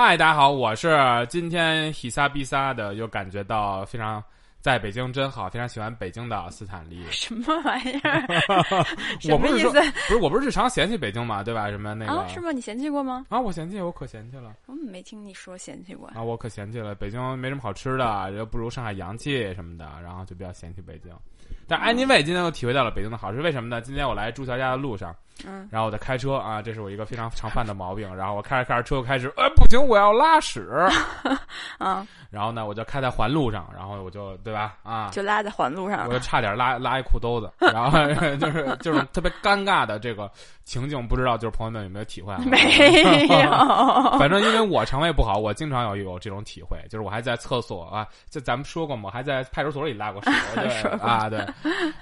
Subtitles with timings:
[0.00, 0.96] 嗨，大家好，我是
[1.28, 4.22] 今天喜撒比撒的，又感觉到非常
[4.60, 7.04] 在北京真好，非常喜欢北京的斯坦利。
[7.10, 8.24] 什么玩意儿？
[9.18, 9.92] 什我不是说么意思？
[10.06, 11.68] 不是我不是日常嫌弃北京嘛，对吧？
[11.68, 12.28] 什么那个啊？
[12.28, 12.52] 是吗？
[12.52, 13.26] 你嫌弃过吗？
[13.28, 16.06] 啊我嫌弃，我可嫌弃了我没听你说嫌弃过。
[16.14, 16.94] 啊，我可嫌弃了。
[16.94, 21.12] 北京没什么好吃的，又不如上海洋气什么的，然后就比较嫌弃北京。
[21.66, 23.80] 但安妮卫今天又体会到了北京的好，是为什么呢？
[23.80, 25.14] 今天我来朱桥家的路上，
[25.46, 28.14] 嗯，然后我在开车啊，这是我一个非常常犯的毛病。
[28.16, 30.66] 然后我开着开着车，我开始，呃，不行，我要拉屎。
[31.78, 34.76] 啊，然后呢，我就开在环路上，然后我就对吧？
[34.82, 37.98] 啊，就拉在环路上我就差点拉拉一裤兜子，然后
[38.36, 40.30] 就是就是特别尴尬的这个
[40.64, 42.40] 情景，不知道就是朋友们有没有体会啊？
[42.46, 43.50] 没有。
[44.18, 50.66] 反正因为我肠胃不好，我经常有有这种体会，就是我还在厕所啊，就咱们说过嘛，我还在派出所里拉过屎，对
[51.00, 51.37] 啊，对，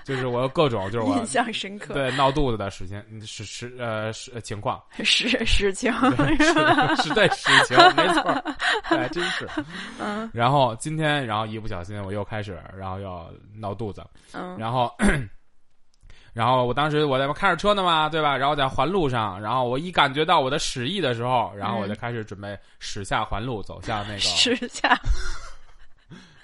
[0.04, 8.42] 就是我有各种就是我印象深刻，对闹肚子的事情是是呃是情况，是实情对是是对实情，没错儿，
[8.82, 9.48] 还真是。
[10.00, 14.92] 嗯然后今天，然后一不小心我又开始，然后要闹肚子，嗯然后，
[16.32, 18.36] 然后我当时我在开着车呢嘛，对吧？
[18.36, 24.98] 然后在环路上，然后我一感觉到我的屎意的时候，然后我就开始准备驶下环路，走向那个驶下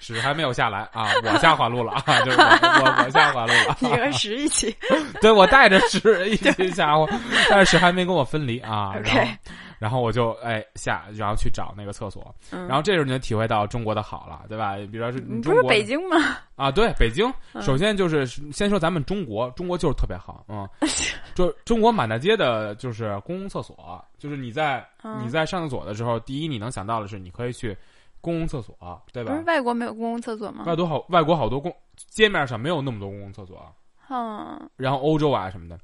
[0.03, 4.75] 屎还没有下来啊，我下环路了啊，就是我我我下环路了，你和屎一起。
[5.21, 7.09] 对我带着屎 一起下我，
[7.49, 9.31] 但是屎还没跟我分离啊，然后
[9.79, 14.75] 然后我就哎下，然后去找那个厕所，嗯然后这时候你就体会到中国的好了，对吧？
[14.91, 16.37] 比如说是你不是中国北京吗？
[16.55, 20.67] 啊，对，北京，嗯首先就是先说咱们中国，中国就是特别好，嗯，
[21.33, 27.75] 就中国满大街的就是公共厕所，就是你在嗯你在上厕所的时候，第一你能想到的是你可以去
[28.23, 28.73] 公共厕所，
[29.11, 29.43] 对吧不是？
[29.43, 30.63] 外国没有公共厕所吗？
[30.65, 33.61] 外国好，外国好多公街面上没有那么多公共厕所，
[34.09, 35.77] 嗯然后欧洲啊什么的，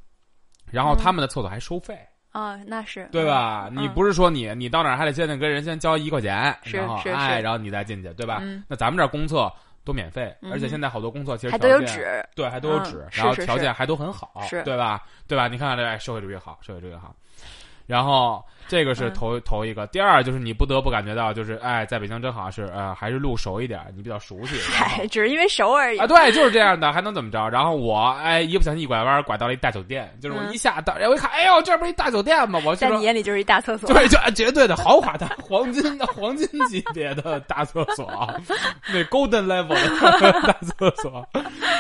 [0.72, 2.00] 然后他们的厕所还收费，
[2.32, 3.26] 啊，那是对？
[3.26, 3.70] 吧？
[3.74, 8.40] 你嗯不是说你你到哪儿还得先得跟人先交一块钱，是然后是哎，是然后你再进去，对吧？
[8.42, 9.52] 嗯那咱们这儿公厕
[9.84, 12.26] 都免费，嗯而且现在好多公厕其实还都有纸。
[12.36, 15.04] 对，还都有嗯纸，然后条件还都很好，是对吧？
[15.28, 15.50] 对吧？
[15.50, 17.14] 你看看这，哎，社会主义好，社会主义好。
[17.86, 24.56] 然后这个是嗯头、头一个，第二就是你不得不感觉到，就是哎，在北京真好，是呃，还是路熟一点，你比较熟悉。
[24.72, 26.06] 然后嗨，只是因为熟而已啊，。
[26.06, 27.50] 对，就是这样的，还能怎么着？
[27.50, 32.62] 然后我哎，一不小心一拐弯，拐到了一大酒店，就是我嗯一下到，哎，我一看，哎呦，这不是一大酒店吗？
[32.64, 33.92] 我就在你眼里就是一大厕所。
[33.92, 38.08] 对，就绝对的豪华的 黄金的黄金级别的大厕所，
[38.94, 41.28] 那 golden level 的大厕所，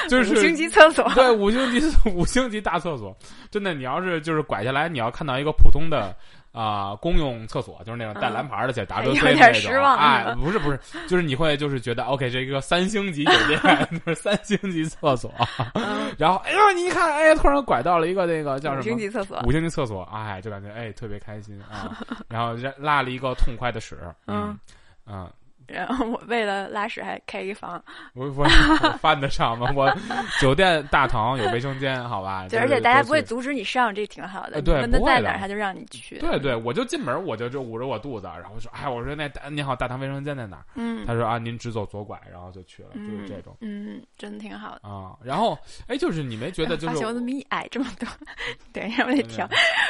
[0.10, 1.08] 就是五星级厕所。
[1.14, 3.16] 对，五星级五星级大厕所，
[3.52, 6.16] 真的，你要是就是拐下来，你要看到一个普通的
[6.52, 13.60] 啊、公用厕所，就是那种带蓝牌的且 W 有 C 点那种，失望哎，不是不是， 就是你会就是觉得 OK，这一个三星级酒店，
[14.06, 15.32] 就是三星级厕所，
[15.76, 16.12] 嗯。
[16.18, 18.82] 然后哎呦，你一看，哎，突然拐到了一个那个叫什么？
[18.82, 19.40] 五星级厕所。
[19.46, 24.58] 五星级厕所，哎，就感觉哎特别开心啊，然后拉了一个痛快的屎，嗯。
[25.12, 25.28] 嗯，
[25.72, 27.82] 然后我为了拉屎还开一房，
[28.14, 29.72] 我我我犯得上吗？
[29.76, 29.94] 我
[30.40, 32.48] 酒店大堂有卫生间，好吧？
[32.50, 34.56] 对，而且大家不会阻止你上，这挺好的。
[34.56, 36.18] 呃对你问他不在哪儿，他就让你去。
[36.20, 40.66] 对对，我就进门，我就就捂着我肚子，然后说，哎，我说那大你好，大堂卫生间在哪儿？
[40.76, 44.90] 嗯，他说啊，您直走左拐，然后就去了，就是这种嗯，真的挺好的。
[44.90, 45.16] 啊。
[45.24, 48.08] 然后，哎，就是你没觉得 就是我怎么比你矮这么多？
[48.74, 49.48] 等一下，我得调。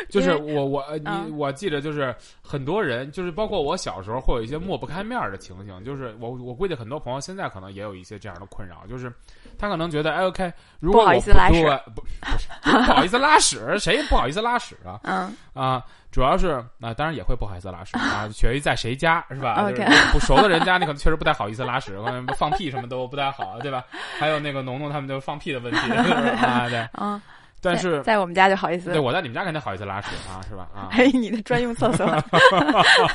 [0.09, 9.11] 就是我我呃你嗯我记得就是很多人就是包括我小时候会有一些抹不开面儿的情形，就是我我估计很多朋友现在可能也有一些这样的困扰，就是
[9.57, 12.07] 他可能觉得哎 OK，如果不好意思拉屎对不不
[12.37, 14.99] 是不好意思拉屎，谁不好意思拉屎啊？
[15.03, 23.83] 嗯，啊，主要是啊，当然也会不好意思拉屎啊， 取决于在谁家是吧 OK 就是不熟的人家，你可能确实不太好意思拉屎，可能放屁什么都不太好，对吧？
[24.17, 25.91] 还有那个农农他们就放屁的问题
[26.41, 26.87] 啊，对。
[26.93, 27.21] 嗯，
[27.61, 30.67] 但是在在我们家就好意思对，我在你们家肯定好意思拉屎啊，是吧？
[30.73, 32.05] 啊， 还有你的专用厕所。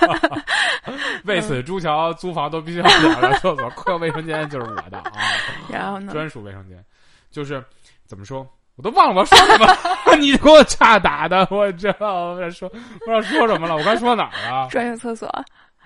[1.25, 5.13] 为此朱桥租房都必须要两个厕所，客卫生间就是我的啊，
[5.71, 6.13] 然后呢？
[6.13, 6.83] 专属卫生间，
[7.31, 7.65] 就是
[8.07, 8.47] 怎么说？
[8.77, 14.67] 我都忘了我说什么，你给我岔打的，我知道我在说不知道说什么了，我刚说哪儿啊？
[14.69, 15.27] 专用厕所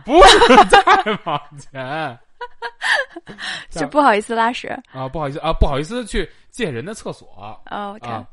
[0.06, 0.38] 不是
[0.70, 0.82] 再
[1.24, 2.18] 往前
[3.70, 4.68] 就不好意思拉屎。
[4.90, 8.26] 啊，不好意思啊，不好意思去借人的厕所哦，OK，啊。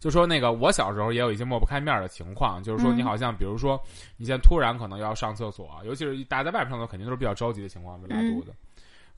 [0.00, 3.80] 就说那个，我小时候也有一些抹不开面儿的情况，就是说嗯你好像，比如说
[4.16, 8.52] 你现在突然可能要上厕所，尤其是大家在外面上厕所，肯定都是比较着急的情况，就拉肚子。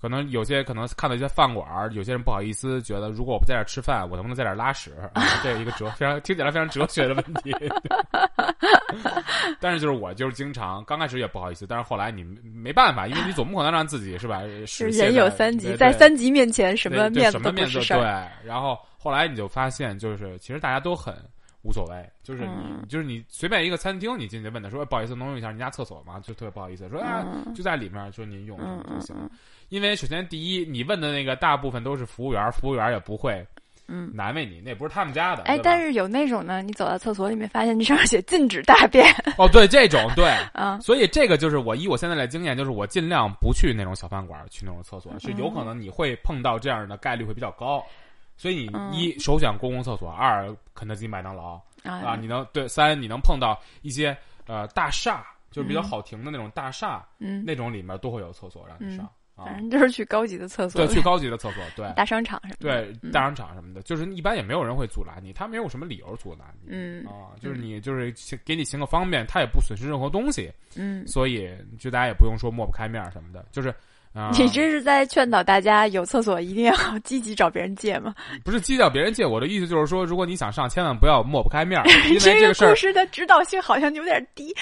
[0.03, 4.91] 可能有些可能看到一些饭馆儿，有些人不好意思，觉得如果我不在这儿吃饭，我能不能在这儿拉屎？
[5.15, 7.55] 啊， 这是一个哲非常听起来非常哲学的问题。
[9.61, 14.43] 但是就是我就是经常刚开始也不好意思，但是后来你没办法，因为你总不可能让自己是吧？
[14.67, 18.01] 是人有三急，在三急面前什么面子什么面子都不是事儿。
[18.01, 21.15] 对，然后后来你就发现，就是其实大家都很
[21.63, 26.19] 无所谓，就是你、嗯就是你随便一个餐厅，你进去问他说、哎不好意思，能用一下您家厕所吗？
[26.21, 29.17] 就特别不好意思说啊，嗯就在里面，说您用嗯就行。
[29.73, 33.43] 因为首先第一，你问的那个大部分都是服务员，服务员也不会
[33.89, 34.11] 嗯。
[34.15, 35.45] 难为你，那不是他们家的。
[35.45, 47.83] 哎，但是有那种呢，你走到厕所里面，发现你上面写禁止大便哦，对这种对， 啊，所以这个就是我以我现在的经验，就是我尽量不去那种小饭馆，去那种厕所，是有可能你会碰到这样的概率会比较高。
[48.37, 48.93] 所以你嗯。
[48.93, 54.15] 一首选公共厕所，二肯德基、麦当劳啊，啊你能对三你能碰到一些
[54.47, 55.85] 呃大厦，就是比较嗯。
[55.85, 59.57] 好停的那种大厦，嗯，那种里面都会有厕所让你上啊反。
[59.57, 62.83] 正就是去高级的厕所对，去高级的厕所，对大商场什么的。
[62.85, 66.69] 对，嗯大商场什么的，就是一般也没有人会阻拦你，他没有什么理由阻拦你。
[66.71, 68.13] 嗯啊，就是你就是
[68.45, 73.75] 给你行个方便，他也不损失任何东西，嗯，所以就大家也不用说抹不开面什么的，就是
[74.15, 78.15] 啊，你这是在劝导大家有厕所一定要 积极找别人借吗？
[78.45, 84.55] 不是积极找别人借，我的意思就是说，如果你想上，千万不要抹不开面儿， 因为这这个事儿故事的指导性好像有点低。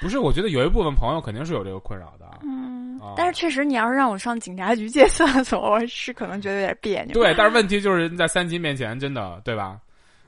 [0.00, 2.26] 不是，我觉得有一部分朋友肯定是有这个困扰的。
[2.42, 7.14] 嗯啊，但是确实，你要是让我上警察局借厕所，我是可能觉得有点别扭。
[7.14, 9.78] 对，但是问题就是在三级面前，真的对吧？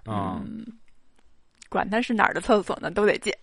[0.06, 0.66] 嗯，嗯，
[1.68, 3.36] 管他是哪儿的厕所呢，都得借。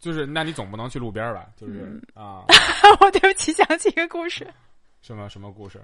[0.00, 1.46] 就是那你总不能去路边吧？
[1.56, 2.44] 就是嗯啊，
[3.00, 4.46] 我对不起，想起一个故事，
[5.02, 5.80] 什么什么故事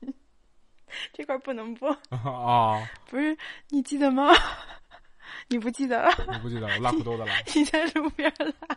[1.12, 1.90] 这块儿不能播。
[2.10, 2.88] 啊？
[3.08, 3.36] 不是，
[3.68, 4.32] 你记得吗？
[5.48, 6.12] 你不记得了？
[6.28, 8.76] 我不记得了，拉裤兜子了你在路边拉。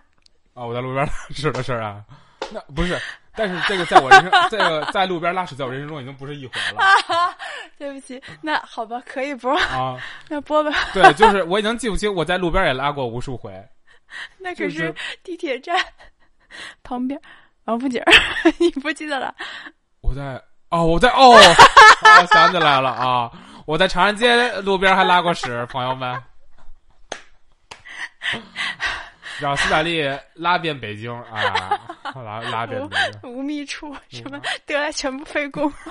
[0.54, 0.66] 啊！
[0.66, 2.04] 我在路边拉屎的事儿啊，
[2.52, 3.00] 那不是，
[3.36, 6.82] 但是这个在我人生，这个在路边拉屎，在我人生中已经不是一回了
[7.78, 10.02] 对不起，那好吧，可以播，啊。
[10.28, 10.72] 那播吧。
[10.94, 13.54] 对，就是我已经记不清，我在路边也拉过无数回。
[14.40, 15.78] 那可是是地铁站
[16.82, 17.22] 旁边
[17.66, 18.02] 王府井，
[18.58, 19.36] 你不记得了？
[20.02, 23.32] 我在哦，我在哦，我 想起来了啊！
[23.66, 26.22] 我在长安街路边还拉过屎，朋友们。
[29.40, 30.04] 让斯坦利
[30.34, 31.80] 拉遍北京啊，
[32.16, 33.32] 拉拉遍北京。
[33.32, 35.72] 无觅处，什么得来全不费工。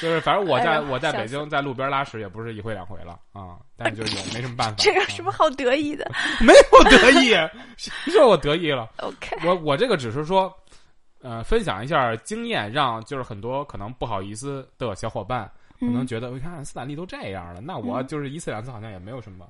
[0.00, 4.74] 就是反正我在、哎我在北京在路边拉屎也不是一回两回了啊，但是就是也没什么办法。
[4.82, 7.30] 这有什么好得意的啊没有得意？
[7.76, 10.52] 谁说我得意了？？OK，我我这个只是说，
[11.24, 15.50] 呃，分享一下经验，让就是很多可能不好意思的小伙伴，
[15.80, 19.46] 可能嗯觉得，我看斯坦利都这样了，那我嗯就是一次两次好像也没有什么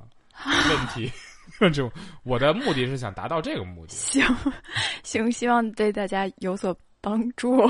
[0.46, 1.10] 问题。
[1.60, 1.90] 这种
[2.22, 3.92] 我的目的是想达到这个目的。
[3.92, 4.24] 行
[5.02, 7.60] 行，希望对大家有所帮助。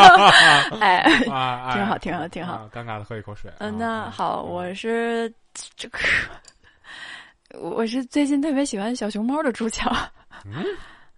[0.80, 0.96] 哎，
[1.30, 3.52] 啊，挺好哎挺好挺好啊尴尬的喝一口水。
[3.58, 5.32] 嗯，啊那好，嗯我是
[5.76, 5.98] 这个，
[7.60, 9.84] 我是最近特别喜欢小熊猫的主角。
[10.44, 10.64] 嗯，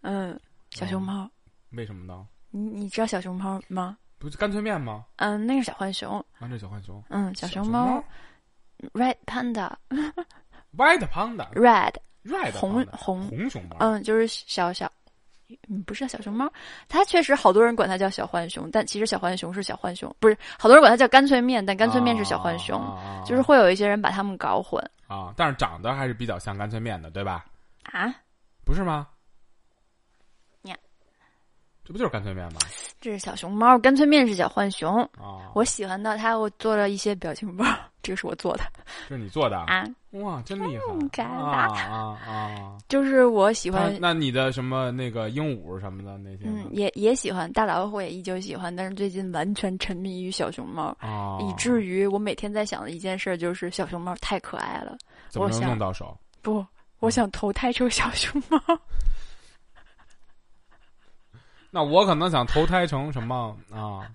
[0.02, 1.26] 嗯，小熊猫，
[1.70, 2.26] 为什么呢？
[2.50, 3.98] 你你知道小熊猫吗？
[4.18, 5.04] 不是干脆面吗？
[5.16, 6.18] 嗯，那是小浣熊。
[6.38, 7.02] 啊，这小浣熊。
[7.10, 8.02] 嗯，小熊熊猫
[8.94, 10.12] ，red panda，red
[10.76, 11.94] White panda，red
[12.52, 13.76] 红红红熊猫。
[13.80, 14.90] 嗯，就是小小，
[15.68, 16.50] 嗯，不是小熊猫，
[16.88, 27.44] 它确实好多人管它叫小浣熊，但其实小浣熊是小浣熊，不是好多人管它叫干脆面，但干脆面是小浣熊，啊就是会有一些人把它们搞混啊，但是长得还是比较像干脆面的，对吧？
[27.84, 28.12] 啊。
[28.64, 29.06] 不是吗？
[31.88, 32.60] 呀，这不就是干脆面吗？
[33.00, 35.02] 这是小熊猫，干脆面是小浣熊。
[35.18, 37.64] 啊，我喜欢到它，我做了一些表情包，
[38.02, 38.64] 这个是我做的
[39.08, 42.76] 这是你做的啊，哇，真厉害啊啊啊！
[42.88, 50.94] 就是我喜欢，那你的什么那个鹦鹉什么的那些嗯，也也喜欢，大老虎也依旧喜欢，但是最近完全沉迷于小熊猫。
[51.00, 54.96] 啊，以至于我每天在想的一件事就是小熊猫太可爱了，
[55.30, 56.14] 怎么能我想弄到手？
[56.42, 56.64] 不，
[56.98, 58.58] 我想投胎成小熊猫。
[61.70, 64.06] 那我可能想投胎成什么啊？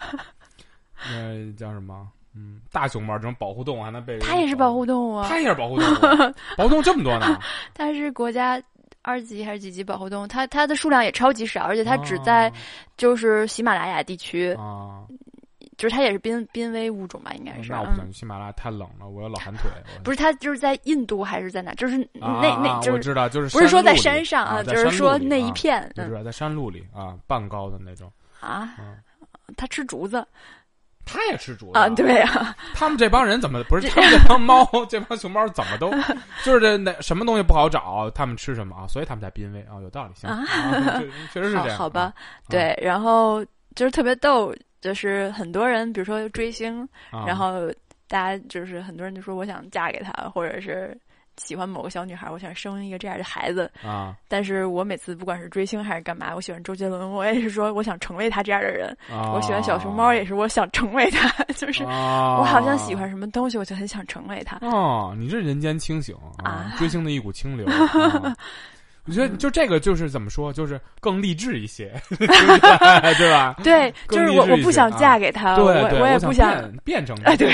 [1.12, 2.08] 那叫什么？
[2.36, 7.40] 嗯，大熊猫这种保护动物还能被它也是保护动物啊，它也是保护动物， 保护动物这么多呢？
[7.76, 8.60] 它是国家
[9.04, 10.28] 二级还是几级保护动物？
[10.28, 12.52] 它它的数量也超级少，而且它只在
[12.98, 15.04] 就是喜马拉雅地区，啊，
[15.78, 17.72] 就是它也是濒濒危物种吧，应该是。
[17.72, 19.70] 那我不想嗯去喜马拉雅，太冷了，我有老寒腿。
[20.04, 21.74] 不是，它就是在印度还是在哪？
[21.76, 28.12] 就是啊那那就是我知道，就是不是说在山上啊，就是说那一啊片嗯我知道在山路里啊，半高的那种。
[28.40, 28.98] 啊嗯，
[29.56, 30.26] 它吃竹子
[31.06, 33.90] 它也吃竹子啊，对啊， 他们这帮人怎么不是？
[33.90, 35.90] 他们这帮猫， 这帮熊猫怎么都
[36.44, 38.88] 就是这那什么东西不好找，他们吃什么啊？
[38.88, 40.44] 所以他们才濒危啊，有道理，行啊
[41.00, 41.78] 确确实是这样。
[41.78, 42.14] 好好吧啊，
[42.50, 47.68] 对，然后就是特别逗，就是很多人比如说追星，啊然后
[48.08, 50.96] 大家就是很多人就说我想嫁给他，或者是
[51.38, 53.72] 喜欢某个小女孩，我想生一个这样的孩子。
[53.84, 58.96] 啊但是我每次不管是追星还是干嘛，我喜欢周杰伦，我也是说我想成为他这样的人。
[59.10, 59.32] 啊！
[59.34, 64.58] 我喜欢小熊猫，也是我想成为他，就是啊，我好像喜欢什么东西，我就很想成为他。
[64.62, 67.66] 哦，你这人间清醒啊追星的一股清流。
[69.04, 73.56] 啊我觉得就这个就是怎么说，就是更励志一些， 对吧？
[73.64, 75.66] 对，就是我我不想嫁给他，我
[76.00, 76.50] 我也不想，
[76.84, 77.48] 变变成 哎对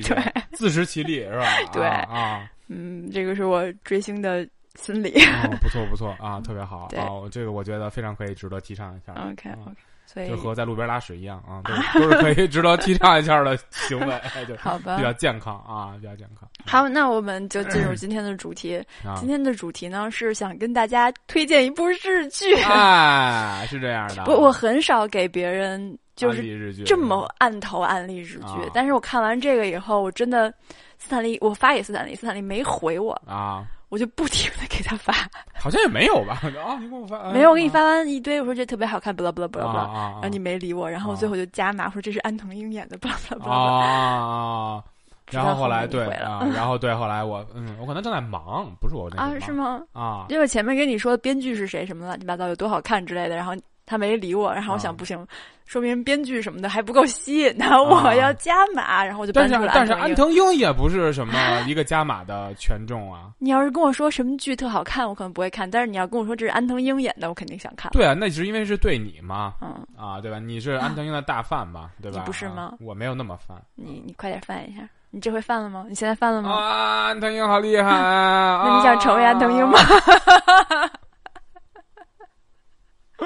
[0.00, 1.46] 对，自食其力是吧？
[1.72, 4.46] 对啊，嗯，这个是我追星的
[4.76, 5.12] 心理。
[5.44, 9.12] 哦不错不错啊，特别好对啊，这个我觉得非常可以值得提倡一下。
[9.12, 16.48] OK 啊 OK，所以就和在路边拉屎一样啊，都是 都是可以值得提倡一下的行为，哎 就好吧比较健康啊，比较健康。
[16.64, 18.76] 好，那我们就进入今天的主题。
[19.04, 22.54] 啊今，天的主题呢是想跟大家推荐一部日剧。
[22.62, 24.24] 哎，是这样的。
[24.30, 30.52] 我我很少给别人就是这么按头安利日剧，啊但是我看完这个以后，我真的
[30.98, 35.12] 斯坦利，我发给斯坦利，斯坦利没回我，啊，我就不停的给他发，
[35.58, 36.40] 好像也没有吧？
[36.42, 43.86] 啊，你给我发没有，我给你发完一堆，我说这特别好看，不啦不啦不啦不啦，啊啊，然后你没理我，然后最后就加码说这是安藤樱演的，不啦不啦不啊啦。
[43.86, 44.84] 啊，
[45.30, 46.06] 然后后来对
[46.54, 49.82] 然后对后来我嗯，我可能正在忙，不是我那啊，是吗？
[49.92, 50.26] 啊。
[50.28, 53.52] 因为前面跟你说编剧是谁什么乱七八糟有多好看之类的，然后
[53.84, 54.96] 他没理我，然后我想啊。
[54.96, 55.26] 不行，
[55.66, 60.38] 说明编剧什么的还不够吸引他， 我要加码，然后我就搬出了但是但是安藤樱。
[60.40, 61.34] 安藤樱也不是什么
[61.66, 63.30] 一个加码的权重啊。
[63.38, 67.90] 你要是跟我说什么剧特好看，我可能不会看；但是你要跟我说这是安藤英演的，我肯定想看。
[67.92, 70.38] 对啊，那是因为是对你嘛嗯，啊，对吧？
[70.38, 72.18] 你是安藤英的大范吧，对吧？
[72.20, 75.84] 你不是吗啊我没有那么范你你快点翻一下，你这回翻了吗？
[75.88, 76.50] 你现在翻了吗？
[76.52, 78.62] 啊，安藤英好厉害啊！
[78.70, 79.78] 那你想成为安藤英吗？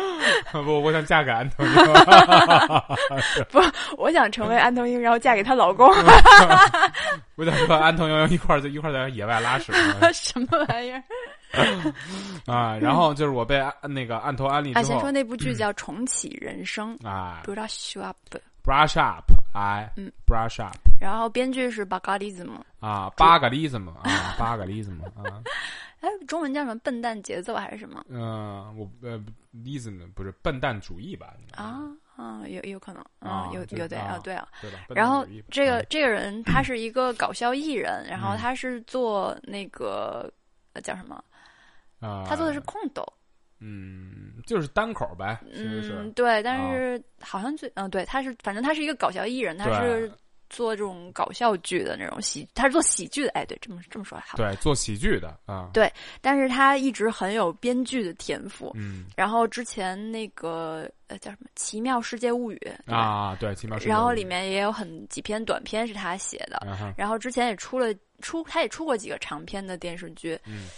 [0.64, 1.74] 不，我想嫁给安藤樱。
[3.96, 5.88] 我想成为安藤樱，然后嫁给她老公，
[7.36, 9.72] 我想和安藤樱一块儿在一块儿在野外拉屎
[10.12, 11.02] 什么玩意儿？
[12.46, 12.76] 啊。
[12.80, 25.40] 然后就是我被那个案头安利啊，之后先说，那部剧叫《重启人生》，哎不知道 show up，，brush up，哎，嗯，brush up 然后编剧是巴嘎利兹姆，啊，八个例子嘛啊，巴嘎利兹姆啊，
[26.00, 26.78] 哎，中文叫什么？
[26.80, 28.04] 笨蛋节奏还是什么？
[28.08, 29.22] 嗯，我呃
[29.64, 31.34] 意思呢不是笨蛋主义吧？
[31.54, 31.82] 啊
[32.16, 34.48] 啊，有有可能，啊嗯，有有对啊啊，对啊。
[34.88, 40.30] 然后这个嗯这个人他是一个搞笑艺人，然后嗯他是做那个
[40.72, 41.22] 呃叫什么？
[42.00, 43.04] 啊，他做的是空斗，
[43.58, 50.10] 嗯，就是单口呗，嗯，对，但是好像最嗯对，他是反正他是一个搞笑艺人，他是
[50.50, 54.36] 做这种搞笑剧的那种喜，他是做喜剧的，哎，对，这么这么说还好。
[54.36, 55.90] 对做喜剧的啊，对
[56.20, 58.72] 但是他一直很有编剧的天赋。
[58.74, 62.60] 嗯然后之前那个呃叫什么《奇妙世界物语》，
[62.92, 70.68] 啊，对，奇妙世界物语然后里面也有很几篇短篇是他写的，啊然后之前也出了出，他也出过几个长篇的电视剧，嗯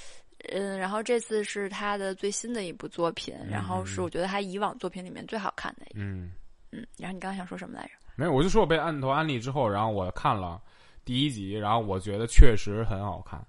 [0.50, 6.32] 嗯，然后这次是他的最新的一部作品，然后是嗯我觉得他以往作品里面最好看的一个，嗯。
[6.74, 7.90] 嗯，然后你刚刚想说什么来着？
[8.14, 10.60] 没有，我就说我被按头安利之后，然后我看了
[11.04, 13.44] 第一集，然后我觉得确实很好看，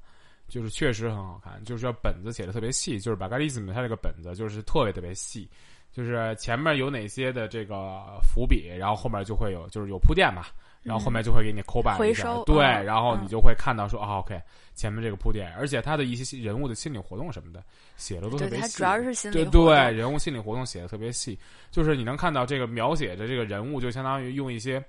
[0.47, 5.49] 就是确实很好看，就是本子写的特别细，就是巴嘎利斯姆他这个本子就是特别特别细，
[5.91, 10.45] 就是前面有哪些的这个伏笔，然后后面就会有就是有铺垫嘛，
[10.83, 14.39] 然后后面就会给你抠板回收对，嗯然后你嗯就会看到说啊，OK，
[14.75, 17.63] 前面这个铺垫，而且他的一些人物的心理活动什么的
[17.95, 21.39] 写的都特，别细，他主要是心理对活动对，人物心理活动写的特别细，
[21.71, 24.83] 就是你能看到这个描写的这个人物，就相当于用一些，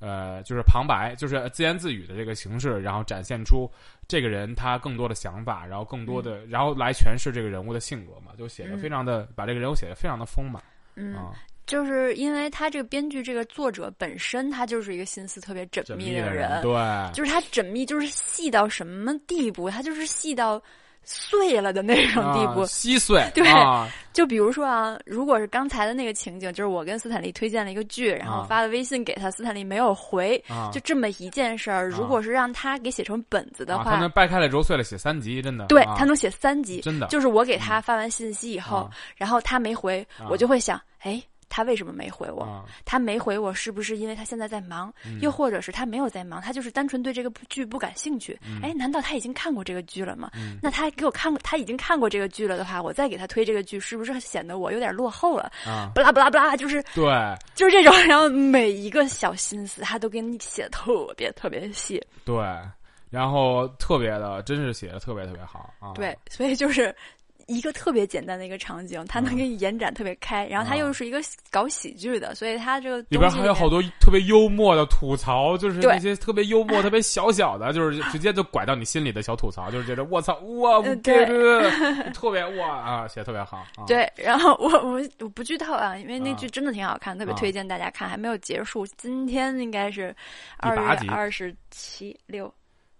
[0.00, 3.70] 呃，就是旁白，就是自言自语的这个形式，然后展现出
[4.06, 8.78] 这个人他更多的想法，然后更多的，然后来诠释这个人物的性格嘛，就写的嗯。
[8.78, 10.62] 非常的，把这个人物写的非常的丰满
[10.94, 11.32] 嗯，啊，
[11.68, 16.72] 就是因为他这个编剧这个作者本身他就是一个心思特别缜缜密密的人，对，
[17.12, 19.68] 就是他缜密，就是细到什么地步？
[19.70, 20.60] 他就是细到
[21.04, 22.62] 碎了的那种地步。
[22.62, 31.88] 啊稀碎，对啊， 就比如说啊，如果是刚才的那个情景，就是我跟斯坦利推荐了一个剧，然后啊发了微信给他，斯坦利没有回，啊，就这么一件事儿。
[31.88, 36.80] 如果是让他给写成本子的啊，话，他能掰开了揉碎了写三集，真的，啊对他能写三集。
[36.80, 42.42] 真的就是我给他发完信息以后，啊然后他没回，啊我就会想，哎，他为什么没回我？
[42.42, 44.92] 啊，他没回我，是不是因为他现在在忙？
[45.04, 48.38] 嗯又或者是他没有在忙，他就是单纯对这个剧不感兴趣？
[48.62, 50.30] 哎、难道他已经看过这个剧了吗？
[50.34, 55.50] 嗯那他给我看过，他已经看过这个剧了的话，我再给他推这个剧，是不是显得我有点落后了？
[55.66, 57.04] 啊，不啦不啦不啦，就是对，
[57.54, 62.36] 就是这种，然后每一个小心思他都给你写特别特别细，对，
[63.10, 66.94] 然后特别的，真是写的特别特别好啊，对，所以就是
[67.48, 69.36] 一个特别简单的一个场景，它能嗯。
[69.36, 70.78] 给你延展特别开，然后它啊。
[70.78, 83.58] 又是一个搞喜剧的，所以它这个里边还有好多特别幽默的吐槽，就是那些特别幽默、特别小小的，就是直接就拐到你心里的小吐槽，就是觉得我操哇，呃对对对，特别哇啊，写的特别好。
[83.76, 86.34] 啊、对，然后我我我不剧透啊，因为那啊。
[86.34, 87.36] 剧真的挺好看，特别啊。
[87.38, 90.14] 推荐大家看，还没有结束，今天应该是
[90.58, 92.52] 二月二十七六。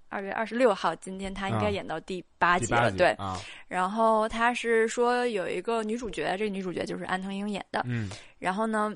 [0.08, 1.70] 二月二十六号，今天他应该啊。
[1.70, 3.10] 演到第八集了，对。
[3.12, 3.38] 啊，
[3.68, 7.82] 然后他是说有一个女主角，这个女主角就是安藤樱演的。
[7.86, 8.92] 嗯，然后呢，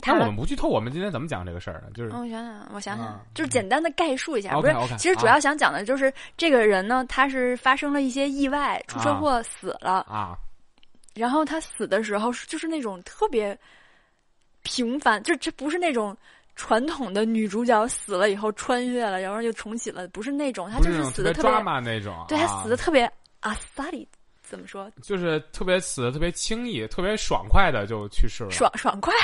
[0.00, 1.88] 那她我们不剧透，我们今天怎么讲这个事儿呢？
[1.94, 3.20] 就是嗯，我想想，我想想，啊。
[3.34, 10.36] 就是简单的概述一下，不是，其实主要想讲的就是、这个人呢，他是发生了一些意外，出车祸死了，啊，
[11.14, 13.56] 然后他死的时候就是那种特别
[14.62, 16.16] 平凡，就这不是那种
[16.58, 23.08] 传统的女主角死了以后穿越了，然后又重启了，不是那种，她就是死的特别，抓马那种，对他啊死的特别
[23.40, 24.06] 阿萨里，
[24.42, 24.90] 怎么说？
[25.00, 28.50] 就是特别死的特别轻易、特别爽快的就去世了。
[28.50, 29.14] 爽爽快，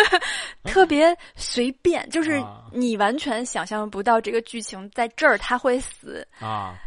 [0.64, 6.78] 特别随便，就是啊你完全想象不到这个剧情在这儿他会死啊，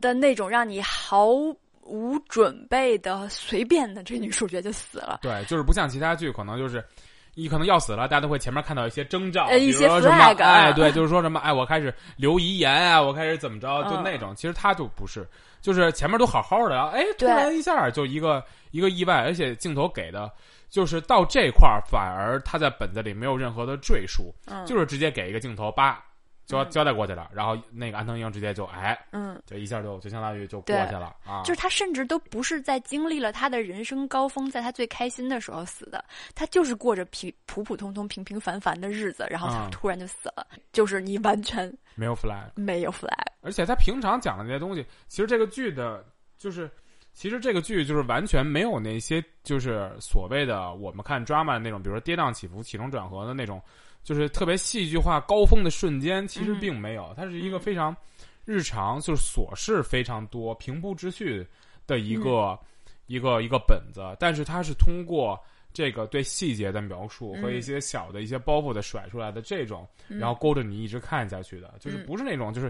[0.00, 1.26] 的那种，让你毫
[1.82, 5.18] 无准备的随便的，这女主角就死了。
[5.22, 6.84] 对，就是不像其他剧，可能就是。
[7.38, 14.02] 你可能要死了，大家都会前面看到一些征兆，比呃一些如说什么哎，对，就是说什么，哎，我开始留遗言啊，我开始怎么着，就嗯。
[14.02, 14.34] 那种。
[14.34, 15.24] 其实他就不是，
[15.60, 18.42] 就是前面都好好的，然后哎，突然一下就一个
[18.72, 20.28] 一个意外，而且镜头给的，
[20.68, 26.02] 就是到这块儿，反而他在本子里没有任何的赘述，嗯，就是直接给一个镜头，叭
[26.48, 36.02] 交嗯交代过去了，然后那个安藤英直接就哎，嗯，就一下就就相当于就过去了啊，就是他甚至都不是在经历了他的人生高峰，在他最开心的时候死的，
[36.34, 42.50] 他就是过着平普普通通、平平凡凡的日子，然后突然就死了，就是你完全没有 flag。
[42.54, 43.12] 没有 flag。
[43.42, 46.02] 而且他平常讲的那些东西，其实这个剧的，
[46.38, 46.70] 就是
[47.12, 53.60] 其实这个剧就是完全没有那些就是所谓的我们看 drama 的那种，比如说跌宕起伏、起承转合的那种，
[54.02, 57.12] 就是特别戏剧化、高峰的瞬间，其实嗯并没有。
[57.16, 57.96] 它是一个非常
[58.44, 61.46] 日常，就是琐事非常多、平铺直叙
[61.86, 62.58] 的一个、
[63.06, 65.38] 一个一个本子，但是它是通过。
[65.78, 72.68] 这个对细节的描述和一些小的一些包袱的甩出来的这种，嗯然后勾着你一直看下去的，就是嗯不是那种就是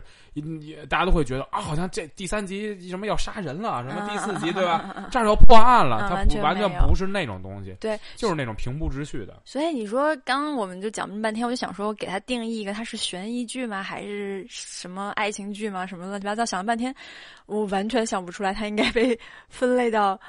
[0.90, 5.08] 大家都会觉得啊，好像这第三集什么要杀人了，什么第四集对吧？
[5.10, 9.40] 这儿要破案了，它完全不是那种东西，对，就是那种平铺直叙的。
[9.42, 13.82] 所以你说，刚刚我们就讲这么半天，我就想说，给它定义一个，它是悬疑剧吗？
[13.82, 15.86] 还是什么爱情剧吗？
[15.86, 16.94] 什么乱七八糟，想了半天，
[17.46, 19.18] 我完全想不出来，它应该被
[19.48, 20.20] 分类到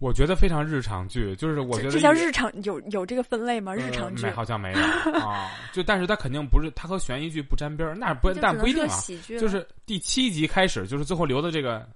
[0.00, 3.72] 我觉得非常日常剧，就是我觉得这叫日常有有这个分类吗？
[3.72, 4.78] 呃日常剧没好像没有
[5.20, 8.88] 啊，就但是它肯定不是，它和悬疑剧不沾边儿，那不但不一定啊。
[8.88, 11.86] 喜剧，就是第七集开始，就是最后留的这个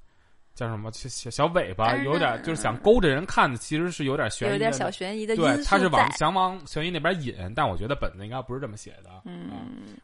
[0.54, 6.12] 叫什么小小小尾巴，嗯有点就是想勾着人看的，其实是有点悬疑的，有点小悬疑的对，素他是往。
[6.12, 9.22] 想往悬疑那边引，但我觉得本子应该不是这么写的。
[9.24, 9.48] 嗯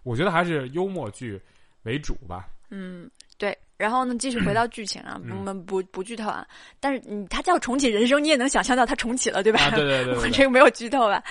[0.02, 1.38] 我觉得还是幽默剧
[1.82, 2.48] 为主吧。
[2.70, 3.54] 嗯，对。
[3.81, 6.47] 然后呢，继续回到剧情啊，嗯我们不不剧透啊。
[6.79, 9.59] 但是你他叫重启人生，你也能想象到他重启了，对吧？
[9.64, 11.25] 啊，对对对 这个没有剧透吧。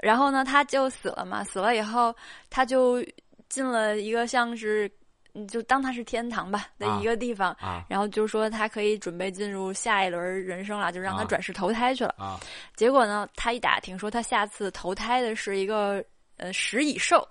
[0.00, 2.14] 然后呢，他就死了嘛，死了以后，
[2.48, 3.04] 他就
[3.48, 4.88] 进了一个像是，
[5.34, 7.50] 嗯就当他是天堂吧的啊一个地方。
[7.60, 12.14] 啊然后就说他可以准备进入下一轮人生了，就让他啊转世投胎去了。
[12.18, 12.38] 啊
[12.76, 16.04] 结果呢，他一打听说他下次投胎的是一个
[16.36, 17.26] 呃食蚁兽，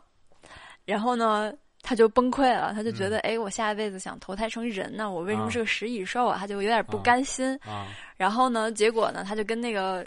[0.84, 6.38] 然后呢，他就崩溃了，他就觉得，哎、我下一辈子想投胎成人呢，我为什么是个食蚁兽啊？
[6.40, 7.56] 他就有点不啊甘心。
[7.66, 7.86] 啊！
[8.18, 10.04] 然后呢，结果呢，他就跟那个。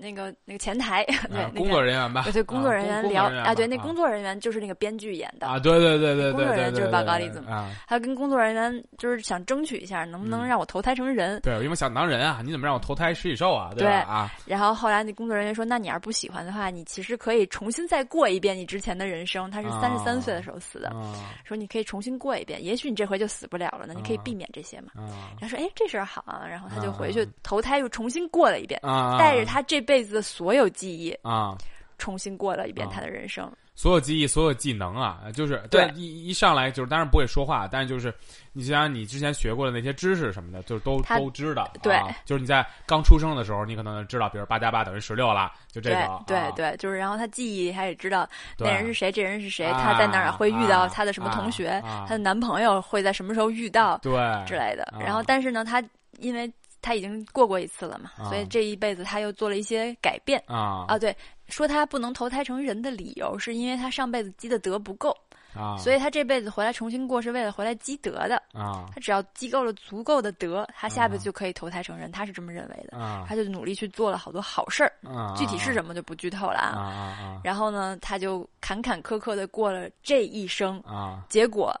[0.00, 11.38] 嗯那个那个前台， 对、那工作人员吧，对工作人员聊啊，啊，对，那工作人员就是那个编剧演的，啊，对对对对工作人员就是巴嘎对里子嘛啊，他跟工作人员就是想争取一下，能不能嗯让我投胎成人。
[11.42, 13.70] 对，因为想当人啊，你怎么让我投胎食蚁兽啊？
[13.76, 21.12] 对啊，然后后来那工作人员说：“那你要是不喜欢的话，你其实可以重新再过一遍你之前的人生。”他是三十三岁的时候死的，啊
[21.44, 24.92] 说你可以重新过一遍，也许你这回就死不了了呢，你可以啊避免这些嘛。
[24.96, 29.18] 啊然后说：“哎，这事儿好啊。”然后他就回去啊投胎，又重新过了一遍，啊！
[29.18, 31.58] 带着他这辈子的所有记忆，啊，
[31.98, 33.50] 重新过了一遍啊他的人生。
[33.74, 38.14] 所有记忆、所有技能啊，就是对一一上来就是，当然不会说话，但是就是
[38.52, 41.66] 你想想你之前学过的那些知识什么的，就是都都知道。
[41.82, 46.14] 对啊就是你在刚出生的时候，你可能知道，比如八加八等于十六了，就这对种。
[46.14, 54.12] 啊对对，就是然后他记忆他也知道那人是谁，这人是谁，啊他在哪儿会遇到啊他的什么同学，啊他的男朋友会在什么时候遇到对
[54.46, 54.82] 之类的。
[54.92, 55.82] 啊然后，但是呢，他
[56.18, 58.28] 因为他已经过过一次了嘛，啊。
[58.28, 60.42] 所以这一辈子他又做了一些改变。
[60.46, 60.84] 啊。
[60.88, 60.98] 啊。
[60.98, 61.16] 对，
[61.48, 65.16] 说他不能投胎成人的理由，是因为他上辈子积的德不够，
[65.54, 68.42] 啊，所以他这辈子回来重新过是为了回来积德的。
[68.52, 68.86] 啊。
[68.94, 71.24] 他只要积够了足够的德，他下辈子啊。
[71.24, 72.10] 就可以投胎成人。
[72.10, 73.24] 他是这么认为的，啊。
[73.28, 77.40] 他就努力去做了好多好事儿，啊，具体是什么就不剧透了啊。
[77.44, 81.24] 然后呢，他就坎坎坷坷的过了这一生，啊。
[81.28, 81.74] 结果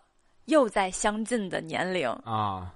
[0.46, 2.74] 又在相近的年龄啊，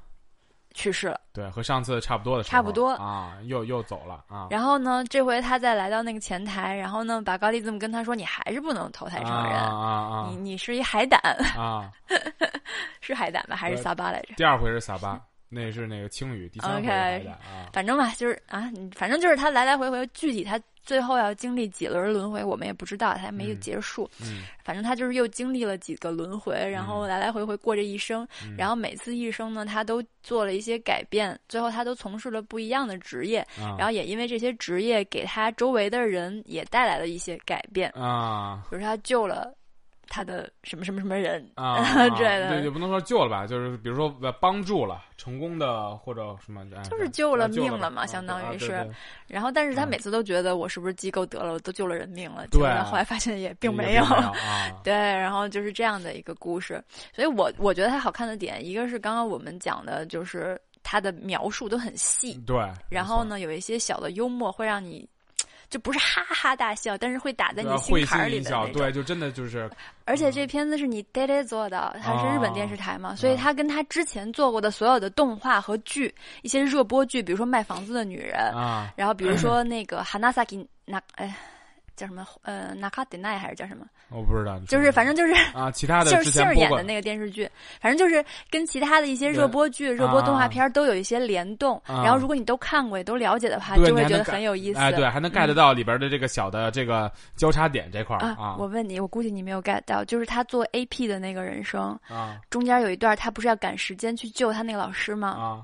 [0.75, 1.19] 去世了。
[1.33, 11.19] 对，和上次差不多的时候，差不多啊，又又走了啊，然后呢，这回他再来到那个前台，然后呢，把高丽这么跟他说：“你还是不能投胎成人，啊啊你你是一海胆，
[11.57, 11.91] 啊啊！
[13.01, 13.57] 是海胆吧？
[13.57, 14.35] 还是对萨巴来着？
[14.37, 17.33] 第二回是萨巴，那是那个青雨，第三回是 OK
[17.73, 23.61] 反正吧，就是啊，你反正就是他来来回回，具体他最后要经历几轮轮回，我们也不知道，他还没有嗯。
[23.61, 24.09] 结束。
[24.21, 24.45] 嗯。
[24.65, 28.57] 反正他就是又经历了几个轮回，然后来来回回过这一生，嗯。
[28.57, 38.63] 然后每次一生呢，他都做了一些改变，最后他都从事了不一样的职业，啊，然后也因为这些职业给他周围的人也带来了一些改变，啊。
[38.71, 39.53] 比如说他救了
[40.15, 41.83] 他的什么什么什么人啊
[42.15, 48.89] 之类的对，也不能说救了吧，就是比如说呃帮助了成功的或者什么，哎就是救了命了嘛啊相当于是
[49.27, 52.47] 然后，但是他嗯每次都觉得我是不是机构得了，我都救了人命了。
[52.47, 54.05] 结果对后来发现也并也没有。
[54.07, 54.33] 啊，
[54.85, 56.81] 对，然后就是这样的一个故事。
[57.13, 62.57] 所以我我觉得它好看的点，一个是刚刚我们讲的，就是它的描述都很细，对，
[62.89, 65.09] 然后呢有一些小的幽默会让你。
[65.75, 68.81] 就不是哈哈大笑，但是会打在，你心坎儿里的笑，那种。
[68.81, 69.69] 对，就真的就是
[70.05, 81.35] 而且这片子是你爹爹做的，他是日本电视台嘛，所以啊它跟他之前做过的所有的动画和剧，一些热播剧，比如说《卖房子的女人》，啊然后比如 说那个 Hanasaki 那哎
[81.97, 87.49] 叫什么呃 Nakadena 还是叫什么，我不知道，就是反正就是啊，其他的就是杏儿演的那个电视剧，
[87.81, 91.77] 反正就是跟其他的一些热播剧、热播动画片都有一些联动。
[91.87, 94.79] 啊然后如果你都看过也都了解的话，对就会觉得很有意思。
[94.79, 105.29] 哎，对，还能 get 到里边的这个小的这个交叉点这块儿啊啊，我问你，我估计你没有 get 到，就是他做 AP 的那个人生，啊中间有一段他不是要赶时间去救他那个老师吗？
[105.29, 105.63] 啊，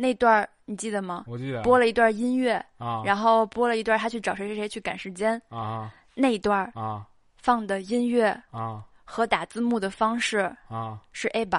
[0.00, 1.24] 那段儿你记得吗？
[1.26, 3.02] 我记得播了一段音乐，啊。
[3.04, 7.04] 然后播了一段他去找谁谁谁去赶时间，啊那一段儿啊
[7.36, 8.84] 放的音乐啊。
[9.10, 11.58] 和打字幕的方式啊，是 ABBA，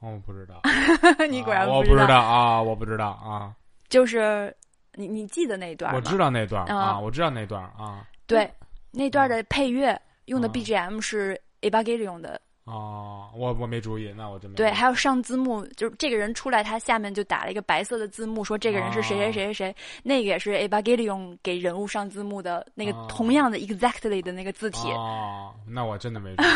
[0.00, 0.60] 我不知道，
[1.30, 3.54] 你果然啊我不知道啊，我不知道啊，
[3.88, 4.54] 就是
[4.94, 5.96] 你你记得那一段吗？
[5.96, 8.06] 我知道那段啊啊，我知道那段啊。
[8.26, 8.52] 对，
[8.90, 26.46] 那段的配乐用的啊 BGM 是 Evangelion 的，啊，我我没注意，那我真没对，还有上字幕，就是这个人出来，他下面就打了一个白色的字幕，说这个人是谁谁谁谁谁，那个也是 Evangelion 给人物上字幕的那个啊同样的 exactly 的那个字体，哦，那我真的没注意，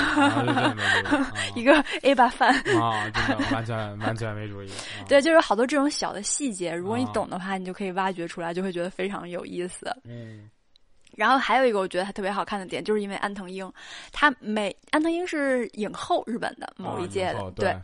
[0.47, 1.29] 真的没注意
[1.61, 2.81] 一个 ABBA fan。
[2.81, 9.95] 啊，啊真的完全完全没注意，啊对，就是好多这种小的细节，如果你啊懂的话，你就可以挖掘出来，就会觉得非常有意思。
[10.05, 10.49] 嗯
[11.19, 13.69] 然后还有一个我觉得他特别好看的点，就是因为安藤英，
[14.13, 17.77] 他每安藤英是影后日本的某一届的，对。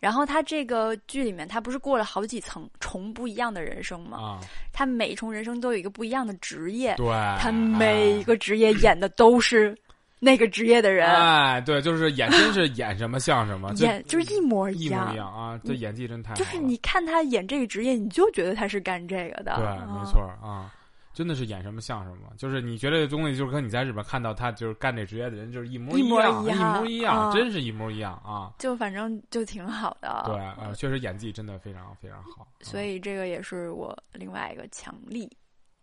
[0.00, 4.18] 然后他这个剧里面，他不是过了好几层重不一样的人生吗？
[4.18, 4.40] 啊，
[4.72, 7.06] 她每一重人生都有一个不一样的职业，对，
[7.38, 9.76] 他每一个职业演的都是
[10.18, 15.08] 那个职业的人，哎，对，就是演真是演什么像什么，这演就是一模一样。
[15.08, 15.60] 模一样啊！
[15.62, 19.56] 这演技真太好了，就是你看他演这个职业，你就觉得他是干这个的。
[19.56, 20.72] 对，啊没错啊，
[21.18, 22.32] 真的是演什么像什么。
[22.36, 28.54] 就是你觉得这东西，就是跟你在日本看到他就是干这职业的人，就是一模一样，一模一样，啊真是一模一样啊！
[28.56, 30.22] 就反正就挺好的。
[30.26, 32.46] 对，呃，确实演技真的非常非常好。
[32.60, 35.28] 所以这个也是我另外一个强力、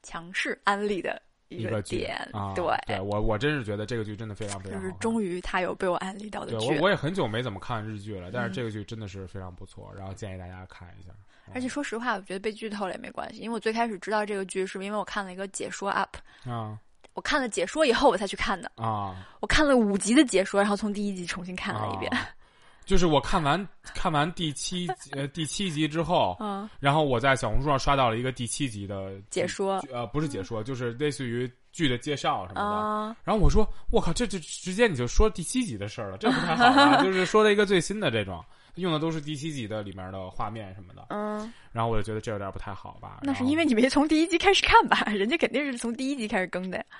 [0.03, 2.15] 强势安利的一个剧点。
[2.31, 4.87] 啊，对，对我我真是觉得这个剧真的非常非常好。
[4.87, 11.09] 就是终于他有被我安利到的剧对我，我也很久没怎么看日剧了，但是嗯这个剧真的是非常不错，然后建议大家看一下。
[11.53, 16.77] 而且说实话，我觉得被剧透了也没关系，因为我最开始知道这个剧是因为我看了一个解说 UP，啊
[17.13, 18.69] 我看了解说以后我才去看的。
[18.75, 22.11] 啊，我看了五集的解说，然后从第一集重新看了一遍。
[22.11, 22.27] 啊
[22.85, 32.77] 就是我看完看完第七呃第七集之后，嗯，然后我在小红书上刷到了一个第七集的解说剧呃不是解说，就是类似于剧的介绍什么的。
[32.77, 37.01] 啊，然后我说我靠，这就直接你就说第七集的事儿了，这不太好吧？
[37.01, 38.45] 就是说了一个最新的这种，
[38.75, 41.05] 用的都是第七集的里面的画面什么的。
[41.09, 43.19] 嗯，然后我就觉得这有点不太好吧。
[43.21, 45.03] 那是因为你没从第一集开始看吧？
[45.11, 46.83] 人家肯定是从第一集开始更的呀。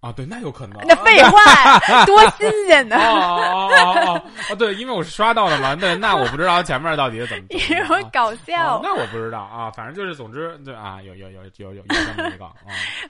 [0.00, 0.80] 啊，对，那有可能。
[0.88, 2.96] 那废话， 多新鲜呢！
[2.96, 7.44] 哦哦哦哦哦，对，因为我是刷到的嘛，那那我不知道前面到底是怎么。
[7.50, 8.80] 怎么什么啊搞笑哦？
[8.82, 12.54] 那我不知道啊，反正就是，总之对啊，有有有有有有这么一个啊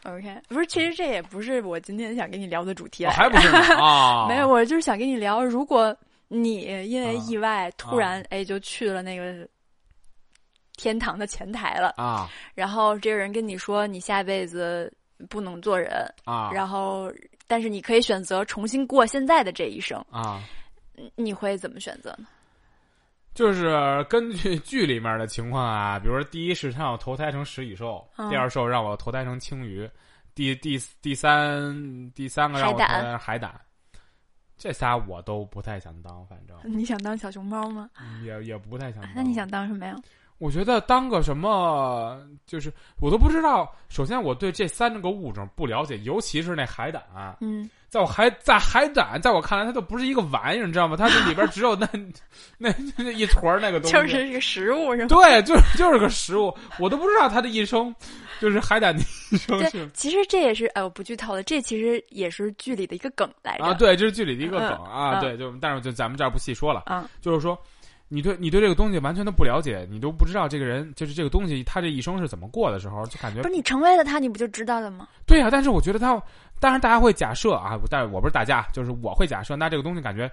[0.03, 3.47] ，OK，不是，其实这也不是我今天想跟你聊的主题哦还不是
[3.81, 5.97] 啊，没有，我就是想跟你聊，如果
[6.33, 9.47] 你因为啊意外突然哎就去了那个
[10.77, 12.31] 天堂的前台了，啊。
[12.55, 14.91] 然后这个人跟你说你下辈子
[15.29, 15.91] 不能做人，
[16.25, 17.13] 啊，然后
[17.47, 20.41] 但是你可以选择重新过现在的这一生，啊，
[21.17, 22.27] 你会怎么选择呢？
[23.35, 29.89] 就是根据剧里面的情况啊，比如说第一是让我投胎成食蚁兽，嗯第二兽让我投胎成青鱼，
[30.35, 33.61] 第第第三第三个让我投胎成海胆，
[34.61, 37.89] 这仨我都不太想当，反正 你想当小熊猫吗？
[38.23, 39.11] 也也不太想当。
[39.17, 39.97] 那你想当什么呀？
[40.37, 42.71] 我觉得当个什么，就是
[43.01, 43.75] 我都不知道。
[43.89, 47.03] 首先，我对这三个物种不了解，尤其是那海胆、
[47.41, 50.97] 嗯，在我海在海胆，在我看来，它都不是一个玩意儿，你知道吗？
[50.97, 51.87] 它这里边只有那
[52.59, 55.09] 那那一坨那个东西，就是一个食物是吗？
[55.09, 57.95] 对，就是就是个食物，我都不知道它的一生，
[58.41, 63.65] 就是海胆的一生对是，其实这也是哎，我不剧透了，这其实也是剧里的一个梗来着。
[63.65, 67.57] 啊，对，这是剧里的一个梗嗯啊，嗯对，就但是就咱们这儿不细说了，啊，就是说。
[68.13, 75.07] 你对你对这个东西完全都不了解，你都不知道这个人就是这个东西他这一生是怎么过的时候，就感觉不是你成为了他，你不就知道了吗？
[75.29, 76.21] 对呀、但是我觉得他，
[76.59, 80.29] 当然大家会假设啊，但是我不是大家，就是我会假设，那这个东西感觉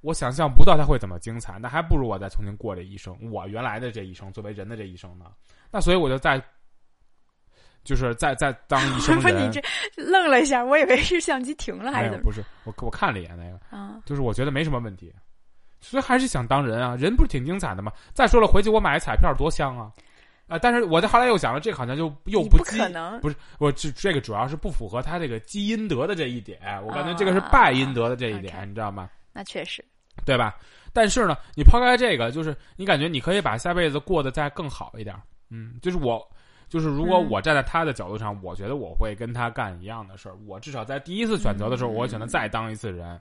[0.00, 5.26] 我想象不到他会怎么精彩，那还不如我再重新过这一生，我原来的这一生，作为人的这一生呢。
[5.70, 6.42] 那所以我就再，
[7.88, 9.62] 就是在在当一生 不是人你，这
[9.96, 12.22] 愣了一下，我以为是相机停了还是怎么？
[12.22, 15.10] 不是我我看了一眼那个，啊，就是我觉得没什么问题，
[15.80, 17.90] 所以还是想当人啊，人不是挺精彩的吗？
[18.12, 19.90] 再说了，回去我买彩票多香啊！
[20.48, 29.08] 啊、但是我这后来又想了，这个好像就又你不基可能不是我这这个主要是不符合他这个积阴德的这一点，我感觉这个是啊败阴德的这一点你知道吗？
[29.32, 29.82] 那确实，
[30.26, 30.54] 对吧？
[30.92, 35.16] 但是呢，你抛开这个，就是你感觉你可以把下辈子过得再更好一点，
[35.48, 36.28] 嗯，就是我。
[36.68, 40.36] 就是如果嗯我站在他的角度上，我觉得我会跟他干一样的事儿。
[40.46, 43.20] 我至少在第一次选择的时候，嗯我选择再当一次人。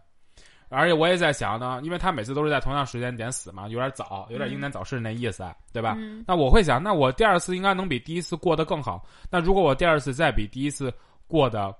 [0.70, 5.96] 而且我也在想呢，因为他每次都是在同样时间点死嘛，有点早，有点英年早逝那意思，对吧？
[5.98, 9.02] 嗯那我会想，那我第二次应该能比第一次过得更好。
[9.32, 10.94] 那如果我第二次再比第一次
[11.26, 11.74] 过得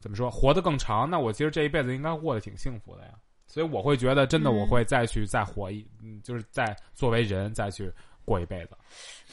[0.00, 3.10] 怎么说，活得更长，那我其实这一辈子应该过得挺幸福的呀。
[3.46, 7.92] 所以我会觉得，真的嗯我会再去再活一，嗯，就是再作为人再去
[8.24, 8.70] 过一辈子。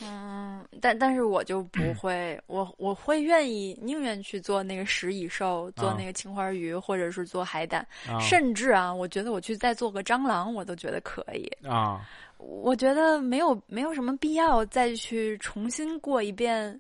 [0.02, 11.52] 嗯，但但是我就不会，我我会愿意宁愿去做那个食蚁兽，做啊那个青花鱼，或者是做海胆，啊甚至啊，我觉得我去再做个蟑螂，我都觉得可以。
[11.68, 16.80] 啊，我觉得没有没有什么必要再去重新过一遍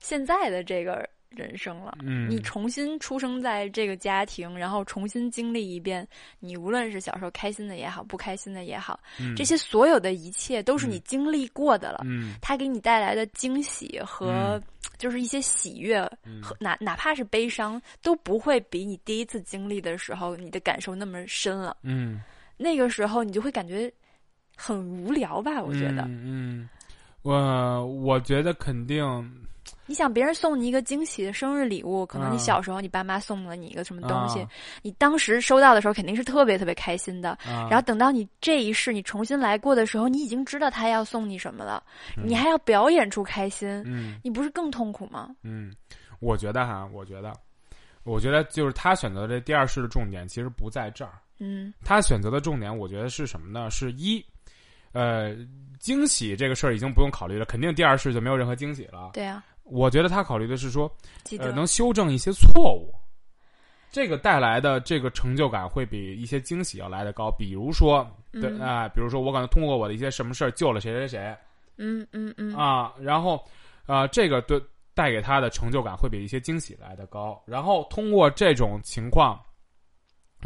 [0.00, 1.98] 现在的这个人生了。
[2.02, 6.06] 嗯，你重新出生在这个家庭，然后重新经历一遍，
[6.40, 12.00] 你无论是小时候开心的也好，不开心的也好，嗯这些所有的一切都是你嗯经历过的了。
[12.04, 14.62] 嗯它给你带来的惊喜和嗯
[14.98, 21.76] 就是一些喜悦嗯和哪哪怕是悲伤，都不会比你第一次经历的时候你的感受那么深了。
[21.82, 22.22] 嗯，
[22.56, 23.92] 那个时候你就会感觉
[24.56, 25.62] 很无聊吧？
[25.62, 26.68] 我觉得，嗯，嗯
[27.20, 29.04] 我我觉得肯定
[29.86, 34.48] 你想别人送你一个惊喜的生日礼物，可能你啊小时候你爸妈送了你一个什么东西，啊
[34.82, 37.30] 你当时收到的时候肯定是特别特别开心的。
[37.46, 41.82] 啊，然后等到你这一世你重新来过的时候，你已经知道他要送你什么了，
[42.16, 45.30] 嗯你还要表演出开心，嗯你不是更痛苦吗？
[45.42, 45.72] 嗯，
[46.20, 47.32] 我觉得哈，我觉得，
[48.02, 53.70] 我觉得就是他选择的这第二世的重点其实不在这儿，嗯他选择的重点，我觉得是什么呢？
[53.70, 54.24] 是一，
[54.92, 55.36] 呃，
[55.78, 59.10] 惊喜这个事儿已经不用考虑了，肯定第二世就没有任何惊喜了。
[59.12, 60.90] 对啊，我觉得他考虑的是说，
[61.38, 62.94] 呃，能修正一些错误，
[63.90, 67.30] 这个带来的这个成就感会比一些惊喜要来的高。
[67.30, 71.36] 比如说，对嗯啊、比如说我可能通过我的一些什么事儿救了谁谁谁
[71.78, 73.44] 嗯嗯嗯啊，然后，
[73.86, 74.60] 啊，这个对
[74.94, 77.42] 带给他的成就感会比一些惊喜来的高。
[77.46, 79.40] 然后通过这种情况。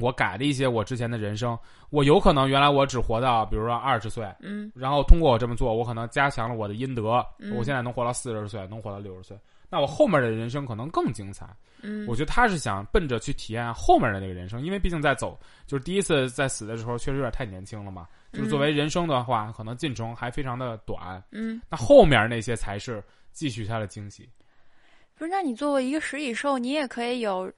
[0.00, 1.58] 我改了一些我之前的人生，
[1.90, 4.70] 我有可能原来我只活到比如说二十岁，嗯。
[4.74, 7.54] 然后通过我这么做，我可能加强了我的阴德，嗯。
[7.56, 11.46] 我现在能活到四十岁，能活到六十岁，那我后面的人生可能更精彩。
[11.82, 18.06] 嗯，我觉得他是想奔着去体验后面的那个人生，因为毕竟在走，就是第一次在死的时候确实有点太年轻了嘛。
[18.32, 24.28] 就是作为人生的话，可能进程还非常的短，嗯，那后面那些才是继续他的惊喜。
[25.16, 27.50] 不是，那你作为一个食蚁兽，你也可以有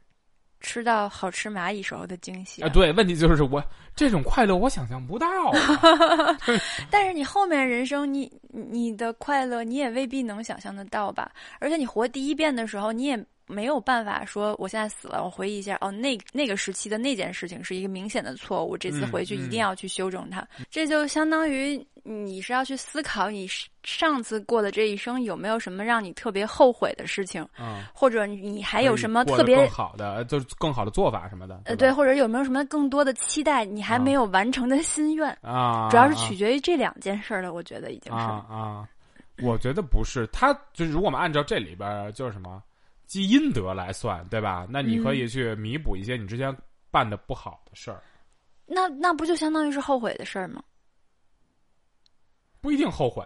[0.62, 3.62] 吃到好吃蚂蚁时候的惊喜啊，对，问题就是我
[3.94, 6.38] 这种快乐我想象不到、 啊。
[6.90, 11.30] 但是你后面人生你，你的快乐你也未必能想象得到吧？
[11.58, 20.46] 而且你活第一遍的时候，你也没有办法说我现在死了，我回忆一下，哦，那那个时期的那件事情是一个明显的错误，这次嗯回去一嗯定要去修正它。
[20.70, 23.46] 这就相当于你是要去思考你
[23.84, 31.62] 上次过的这一生有没有什么让你特别后悔的事情，嗯，或者你还有什么特别更好的，就是更好的做法什么的。
[31.64, 37.52] 呃，对，或者有没有什么更多的期待，你还啊没有完成的心愿，啊，主要是取决于这两件事儿了。
[37.52, 38.88] 我觉得已经是，啊啊，
[39.42, 42.62] 我觉得不是，他就是如果我们按照这里边儿就是什么，
[43.06, 44.66] 积阴德来算，对吧？
[44.68, 46.52] 那你嗯可以去弥补一些你之前
[46.90, 48.02] 办的不好的事儿，
[48.66, 50.62] 那那不就相当于是后悔的事儿吗？
[52.62, 53.22] 不一定后悔。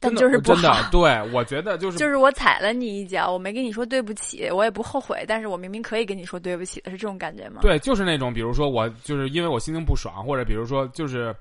[0.00, 11.32] 但就是不真的，对，我觉得就是 就是我踩了你一脚，我没跟你说对不起，我也不后悔，但是我明明可以跟你说对不起的，是这种感觉吗？，对，就是那种，比如说我就是因为我心情不爽，或者比如说就是，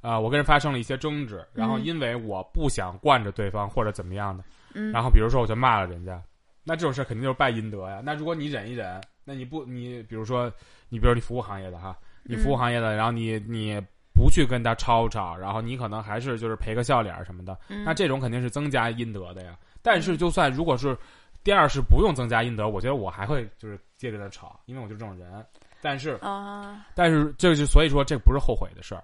[0.00, 4.42] 呃，我跟人发生了一些争执，然后嗯因为我不想惯着对方或者怎么样的，
[4.74, 6.20] 嗯，然后比如说我就骂了人家，
[6.64, 8.02] 那这种事肯定就是败阴德呀。
[8.04, 10.52] 那如果你忍一忍，那你不你比如说
[10.88, 13.80] 你比如你服务行业的哈，你服务嗯行业的，然后你你
[14.20, 19.56] 不去跟他吵吵，然后你可能还是就是赔个笑脸儿什么的，嗯那这种肯定是增加阴德的呀。
[19.80, 20.94] 但是就算如果是
[21.42, 25.42] 第二是不用增加阴德，我觉得我还会就是接着跟他吵，因为我就这种人。
[25.80, 29.02] 但是啊，但是这就所以说这不是后悔的事儿，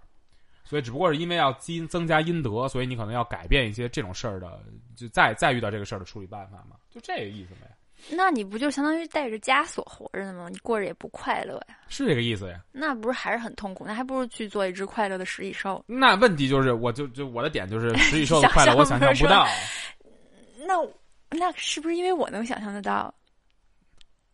[0.63, 4.61] 所以只不过是因为要积增加阴德，所以你可能要改变一些这种事儿的，
[4.95, 7.75] 就再再遇到这个事儿的处理办法嘛，就这个意思呗，
[8.11, 10.49] 那你不就相当于带着枷锁活着呢吗？
[10.51, 12.61] 你过着也不快乐呀，是这个意思呀。
[12.73, 13.85] 那不是还是很痛苦？
[13.87, 15.83] 那还不如去做一只快乐的食蚁兽。
[15.87, 19.47] 那问题就是，我就就我的点就是食蚁兽的 快乐，想我想象不不到。
[20.67, 20.75] 那
[21.31, 23.13] 那是不是因为我能想象得到？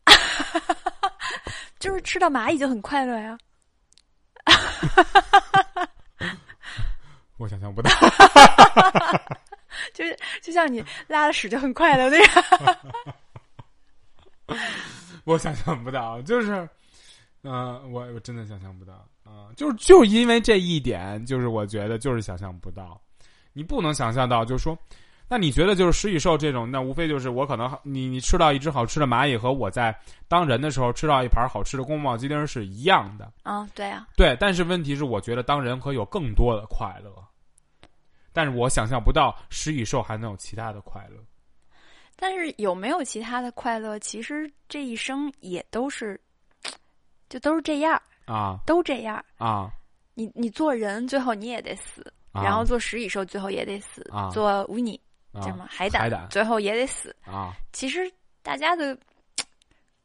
[1.79, 3.38] 就是吃到蚂蚁就很快乐呀。
[7.38, 7.90] 我想象不到。
[9.94, 12.29] 就是就像你拉了屎就很快乐那样。
[15.25, 16.69] 我想象不到，就是，
[17.43, 18.93] 嗯、我我真的想象不到，
[19.25, 23.01] 啊、就是就因为这一点，就是我觉得就是想象不到，
[23.53, 24.77] 你不能想象到，就是说，
[25.29, 37.11] 那你觉得就是食蚁兽这种，那无非就是我可能你你吃到一只好吃的蚂蚁和我在当人的时候吃到一盘好吃的宫保鸡丁是一样的，啊，对啊，对，但是问题是，我觉得当人可以有更多的快乐，
[38.33, 41.17] 但是我想象不到食蚁兽还能有其他的快乐。
[42.23, 43.99] 但是有没有其他的快乐？
[43.99, 46.21] 其实这一生也都是，
[47.29, 49.25] 就都是这样，啊都这样。
[49.39, 49.69] 啊
[50.15, 52.45] 你你做人最后你也得死，啊！
[52.45, 55.01] 然后做食蚁兽最后也得死，啊做乌尼
[55.43, 57.13] 什么海胆海胆最后也得死。
[57.25, 58.09] 啊其实
[58.41, 58.97] 大家的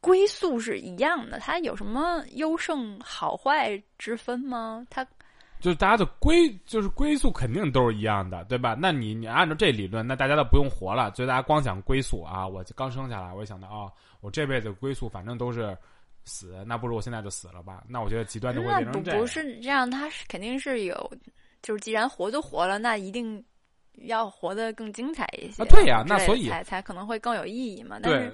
[0.00, 4.84] 归宿是一样的，它有什么优胜好坏之分吗？
[4.90, 5.06] 它
[5.60, 8.76] 就是大家的归就是归宿肯定都是一样的，对吧？
[8.78, 13.90] 那你你按照这理论，那大家都不用活了，所以大家光想归宿啊，我刚生下来，我就想到啊、
[14.20, 15.76] 我这辈子归宿反正都是
[16.24, 17.82] 死，那不如我现在就死了吧？
[17.88, 19.20] 那我觉得极端就会变成这样。
[19.20, 21.12] 不是这样，他是肯定是有，
[21.62, 23.42] 就是既然活就活了，那一定
[24.02, 27.98] 要活得更精彩一些啊对呀那所以才才可能会更有意义嘛。
[28.00, 28.32] 但是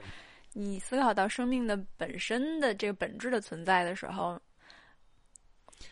[0.52, 4.38] 你思考到生命的本身的这个本质的存在的时候，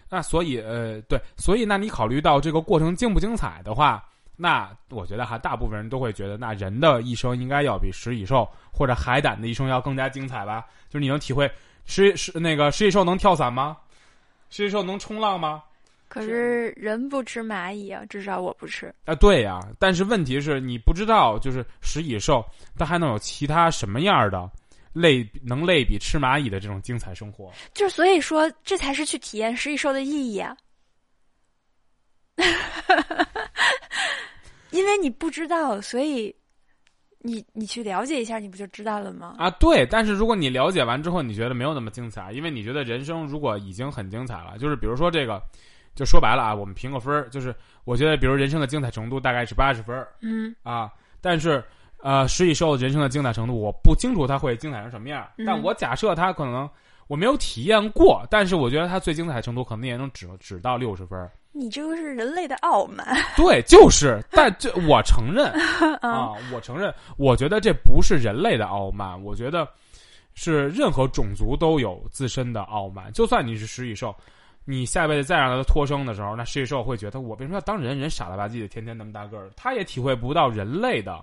[0.08, 4.04] 那所以呃对，所以那你考虑到这个过程精不精彩的话，
[4.36, 10.66] 那我觉得哈，大部分人都会觉得，那人的一生应该要比食蚁兽或者海胆的一生要更加精彩吧？
[10.88, 11.50] 就是你能体会
[11.84, 13.76] 食食那个食蚁兽能跳伞吗？
[14.50, 15.62] 食蚁兽能冲浪吗？
[16.08, 18.94] 可是人不吃蚂蚁啊，至少我不吃。
[19.06, 22.44] 啊，对呀，但是问题是你不知道，就是食蚁兽
[22.76, 24.50] 它还能有其他什么样的
[24.92, 27.50] 类能类比吃蚂蚁的这种精彩生活？
[27.74, 30.56] 就是所以说，这才是去体验食蚁兽的意义啊。
[34.70, 36.34] 因为你不知道，所以
[37.18, 39.36] 你你去了解一下，你不就知道了吗？
[39.38, 45.42] 啊，对，但是如果你了解完之后，你觉得没有那么精彩，因为你觉得人生如果已经很精彩了，就是比如说这个，
[45.94, 51.62] 就说白了啊，我们评个分儿，就是我觉得，比如人生的精彩程度大概是八十分儿嗯啊，但是
[52.02, 56.68] 呃，食蚁兽人生的精彩程度，我不清楚它会精彩成什么样，嗯但我假设它可能
[57.06, 61.30] 我没有体验过，但是我觉得它最精彩程度可能也能只只到六十分儿。
[61.54, 63.06] 你这个是人类的傲慢。
[63.36, 65.52] 对，就是，但这我承认
[66.00, 69.68] 嗯啊，我承认，我觉得这不是人类的傲慢，我觉得
[70.34, 73.12] 是任何种族都有自身的傲慢。
[73.12, 74.16] 就算你是食蚁兽，
[74.64, 77.98] 你下辈子再让它脱生的时候，那食蚁兽会觉得我为什么要当人？
[77.98, 81.22] 人傻了吧唧的，天天那么大个儿，他也体会不到人类的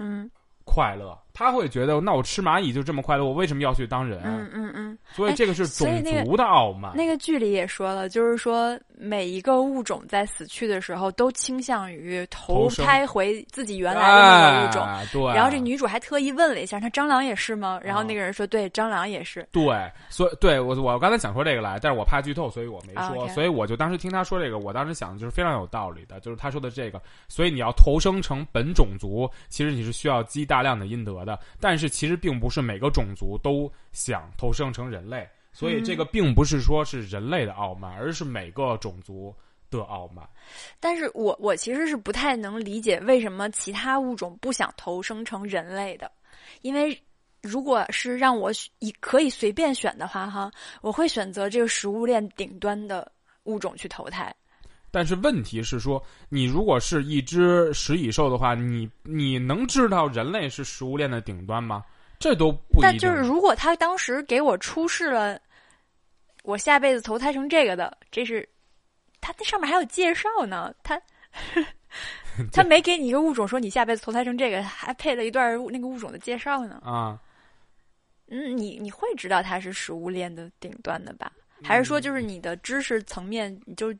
[0.00, 0.30] 嗯。
[0.64, 4.20] 快乐，他会觉得那我吃蚂蚁就这么快乐，我为什么要去当人？
[4.24, 4.98] 嗯嗯嗯。
[5.12, 6.92] 所以这个是种族的傲慢。
[6.94, 14.82] 那个剧里也说了，就是说每一个物种在死去的时候都倾向于投胎回自己原来的那个物种。
[14.82, 17.80] 哎对，然后这女主还特意问了一下，她蟑螂也是吗？
[17.82, 19.46] 然后啊那个人说，对，蟑螂也是。
[19.50, 19.64] 对，
[20.08, 23.28] 所以对我我刚才想说这个来，但是我怕剧透，所以我没啊说。
[23.28, 27.00] 所以我就当时听他说这个，我当时想的就是非常有道理的，就是他说的这个。
[27.28, 39.34] 所以你要投生成本种族，其实你是需要积大量的阴德的，但是其实并不是每个种族都想投生成人类，所以这个并不是说是人类的傲慢，而是每个种族
[39.70, 40.28] 的傲慢。
[40.78, 46.10] 但是我我其实是不太能理解为什么其他物种不想投生成人类的。
[46.62, 46.98] 因为
[47.42, 48.50] 如果是让我
[48.80, 50.50] 以可以随便选的话，哈，
[50.80, 53.10] 我会选择这个食物链顶端的
[53.44, 54.34] 物种去投胎。
[54.90, 61.84] 但是问题是说，你如果是一只食蚁兽的话，你你能知道人类是食物链的顶端吗？
[62.18, 62.82] 这都不一定。
[62.82, 65.40] 但就是如果他当时给我出示了，
[66.42, 68.46] 我下辈子投胎成这个的，这是
[69.20, 71.00] 他那上面还有介绍呢，他
[72.52, 76.80] 他没给你一个物种说你下辈子投胎成这个，还配了一段那个物种的介绍呢。
[76.84, 77.18] 啊，
[78.26, 81.30] 嗯，你你会知道它是食物链的顶端的吧？
[81.62, 83.94] 还是说就是你的知识层面你就？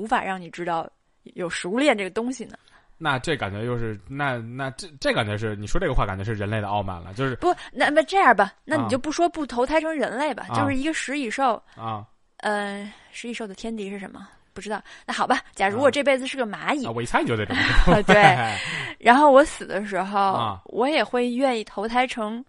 [0.00, 0.88] 无法让你知道
[1.34, 2.56] 有食物链这个东西呢。
[2.96, 7.12] 那这感觉又是那那这这感觉是你说这个话，感觉是人类的傲慢了。
[7.14, 12.06] 就是不那那这样吧，那你就不说不投胎成人类吧，就是一个食蚁兽啊。
[12.38, 14.28] 呃，食蚁兽的天敌是什么？
[14.52, 14.82] 不知道。
[15.06, 18.02] 那好吧，假如我这辈子是个蚂蚁，我一猜你就得这么 说。
[18.02, 18.16] 对。
[18.98, 22.44] 然后我死的时候，我也会愿意投胎成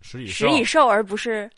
[0.00, 1.48] 食蚁食蚁兽，而不是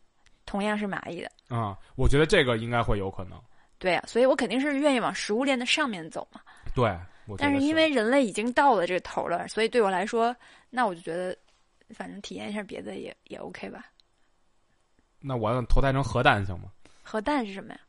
[0.44, 1.30] 同样是蚂蚁的。
[1.48, 3.40] 啊，我觉得这个应该会有可能。
[3.84, 6.40] 对呀，所以我肯定是愿意往食物链的上面走嘛。
[6.74, 6.90] 对，
[7.36, 10.34] 但是因为人类已经到了这个头了，所以对我来说，
[10.70, 11.36] 那我就觉得，
[11.94, 13.84] 反正体验一下别的也也 OK 吧。
[15.20, 16.70] 那我投胎成核弹行吗？
[17.02, 17.80] 核弹是什么呀？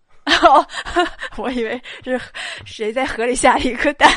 [0.44, 0.68] 哦，
[1.42, 2.20] 我以为是
[2.66, 4.12] 谁在河里下了一颗蛋。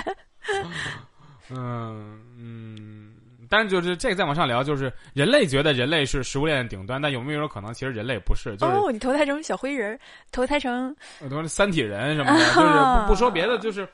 [1.50, 2.87] 嗯嗯。
[3.48, 8.56] 但是就是这个再往上聊，就是人类觉得人类是食物链的顶端，但有没有种可能，其实人类不是？
[8.56, 9.98] 就是哦，你投胎成小灰人，
[10.30, 13.88] 投胎成我说三体人什么的，就是不不说别的，就是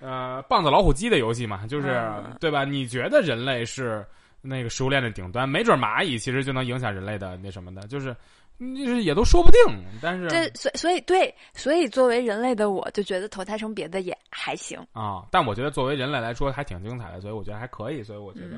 [0.00, 2.00] 呃，棒子老虎鸡的游戏嘛，就是
[2.40, 2.64] 对吧？
[2.64, 4.04] 你觉得人类是
[4.40, 8.14] 那个食物链的顶端，没准蚂蚁其实就能影响人类的那什么的，就是。
[8.58, 9.60] 就是也都说不定，
[10.02, 15.24] 但是这，所所以对，所以作为人类的我就觉得投胎成别的也还行啊。
[15.30, 18.02] 但我觉得作为人类来说还挺精彩的，所以我觉得还可以。
[18.02, 18.56] 所以我觉得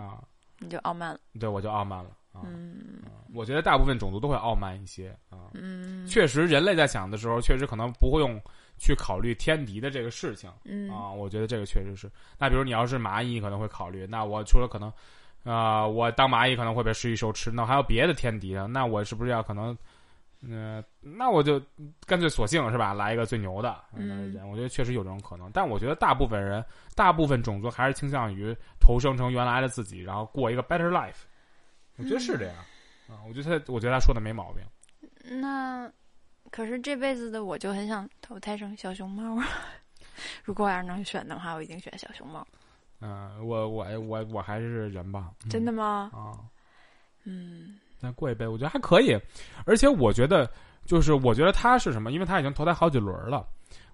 [0.00, 0.22] 啊，
[0.60, 2.42] 你就傲慢了，对我就傲慢了啊。
[2.44, 3.02] 嗯，
[3.34, 5.50] 我觉得大部分种族都会傲慢一些啊。
[5.54, 8.40] 嗯，确实，人类在想的时候，确实可能不会用
[8.78, 10.48] 去考虑天敌的这个事情。
[10.64, 12.08] 嗯啊，我觉得这个确实是。
[12.38, 14.06] 那比如你要是蚂蚁，可能会考虑。
[14.06, 14.92] 那我除了可能。
[15.44, 18.66] 啊，我当蚂蚁可能会被食蚁兽吃，那还有别的天敌呢？
[18.66, 19.76] 那我是不是要可能，
[20.40, 21.60] 嗯，那我就
[22.06, 24.32] 干脆索性是吧，来一个最牛的嗯？
[24.50, 26.64] 我觉得确实有这种可能，但我觉得大部分人，
[26.94, 31.24] 大部分种族还是倾向于投生成原来的自己，然后过一个 better life。
[31.96, 32.56] 我觉得是这样
[33.08, 34.62] 啊，我觉得他，我觉得他说的没毛病。
[35.40, 35.90] 那
[36.50, 39.46] 可是这辈子的我就很想投胎成小熊猫啊。
[40.44, 42.46] 如果我要是能选的话，我一定选小熊猫。
[43.02, 45.30] 嗯，我我我我还是人吧？
[45.50, 46.10] 真的吗？
[46.14, 46.38] 啊，
[47.24, 49.18] 嗯，再过一辈，我觉得还可以。
[49.66, 50.48] 而且我觉得，
[50.86, 52.12] 就是我觉得他是什么？
[52.12, 53.44] 因为他已经投胎好几轮了。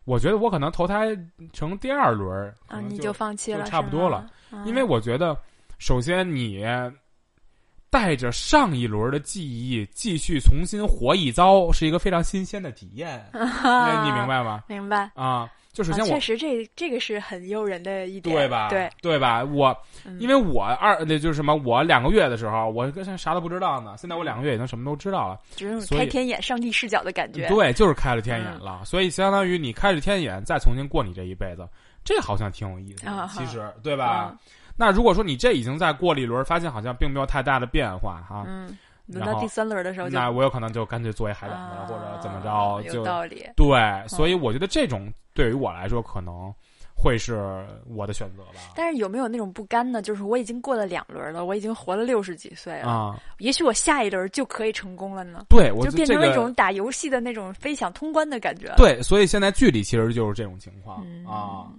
[0.05, 1.17] 我觉得我可能投胎
[1.53, 4.27] 成第二轮啊，你就放弃了，差不多了。
[4.65, 5.37] 因为我觉得，
[5.79, 6.65] 首先你
[7.91, 13.25] 带着上一轮的记忆继续重新活一遭，是一个非常新鲜的体验。
[13.33, 14.63] 你明白吗？
[14.69, 15.51] 明白啊。
[15.71, 18.69] 就首先我确实这这个是很诱人的一点，对吧？
[18.69, 19.45] 对对吧？
[19.45, 19.77] 我
[20.19, 23.95] 因为我二那就是什么，我两个月的时候，我跟啥都不知道呢。
[23.97, 27.47] 现在我两个月已经什么都知道了，就是开天眼、上帝视角的感觉。
[27.47, 28.83] 对，就是开了天眼了。
[28.85, 31.69] 所以相当于你开着天眼，再重新过你这一辈子，
[32.03, 33.29] 这好像挺有意思的。
[33.33, 34.37] 其实，对吧？
[34.79, 38.45] 那如果说你这已经在过了一轮，发现好像并没有太大的变化，哈。
[38.47, 38.77] 嗯。
[39.11, 42.83] 轮到第三轮的时候，那我有可能就干脆作为海胆了，或者怎么着？
[42.93, 43.43] 有道理。
[43.57, 46.53] 对，所以我觉得这种对于我来说可能
[46.95, 48.61] 会是我的选择吧。
[48.77, 50.03] 但是有没有那种不甘呢？
[50.03, 55.47] 就是我已经过了两轮了，我已经活了六十几岁了啊，也许我下一轮就可以成功了呢？
[55.49, 58.75] 对，我就变成那种打游戏的那种飞想通关的感觉。
[58.77, 61.73] 对，所以现在剧里其实就是这种情况啊，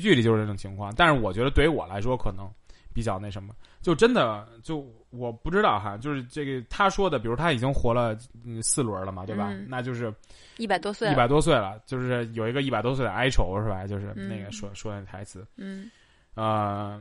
[0.00, 0.92] 剧里就是这种情况。
[0.96, 2.50] 但是我觉得对于我来说，可能
[2.94, 3.54] 比较那什么。
[3.82, 8.18] 就真的就我不知道哈，就是这个他说的，比如他已经活了
[8.60, 9.54] 四轮了嘛，对吧？
[9.68, 10.12] 那就是
[10.56, 13.86] 一百多岁，一百多岁了，就是有一个一百多岁的哀愁是吧？
[13.86, 15.88] 就是那个说说那台词，嗯，
[16.34, 17.00] 呃，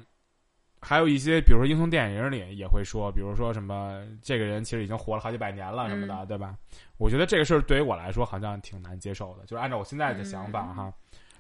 [0.80, 6.56] 还有一些，比如说英雄电影里也会说，比如说什么这个人其实已经活了好几百年了什么的，对吧？
[6.98, 10.94] 我觉得这个事儿对于我来说好像挺难接受的，就是按照我现在的想法哈，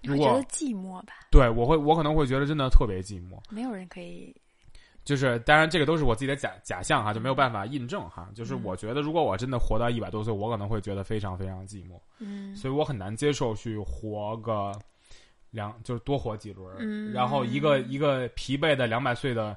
[0.03, 4.35] 如果寂寞吧，对我会我可能会觉得真的特别寂寞，没有人可以。
[5.03, 8.27] 就是，当然这个都是我自己的假假象哈，就没有办法印证哈。
[8.33, 11.99] 就是我觉得，如果我真的活到一百多岁，我可能会觉得非常非常寂寞。
[12.17, 14.71] 嗯，所以我很难接受去活个
[15.51, 16.75] 两，就是多活几轮。
[16.79, 19.55] 嗯，然后一个一个疲惫的两百岁的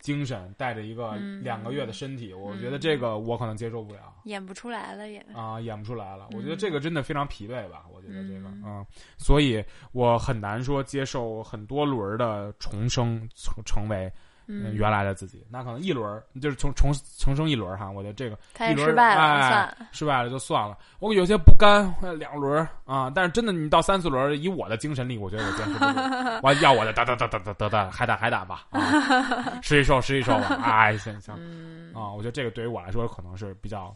[0.00, 4.12] 精神，带着一个两个月的身体，我觉得这个我可能接受不了。
[4.24, 6.26] 演不出来了也啊，演不出来了。
[6.32, 7.84] 我觉得这个真的非常疲惫吧。
[7.92, 8.84] 我觉得这个嗯，
[9.18, 14.12] 所以我很难说接受很多轮的重生成成为。
[14.50, 18.36] 嗯，原来的自己，那可能一轮儿就是重重重生一轮儿哈，我觉得这个
[18.70, 19.76] 一轮失败了，哎算了。
[19.92, 20.76] 失败了就算了。
[20.98, 26.00] 我有些不甘，呃两轮儿啊，但是真的你到三四轮儿，以我的精神力，我觉得我坚持不住。
[26.42, 33.94] 我要我的打打打打打打打，还打还打吧，啊，十一受试一受吧，哎，行行嗯啊，我觉得这个对于我来说可能是比较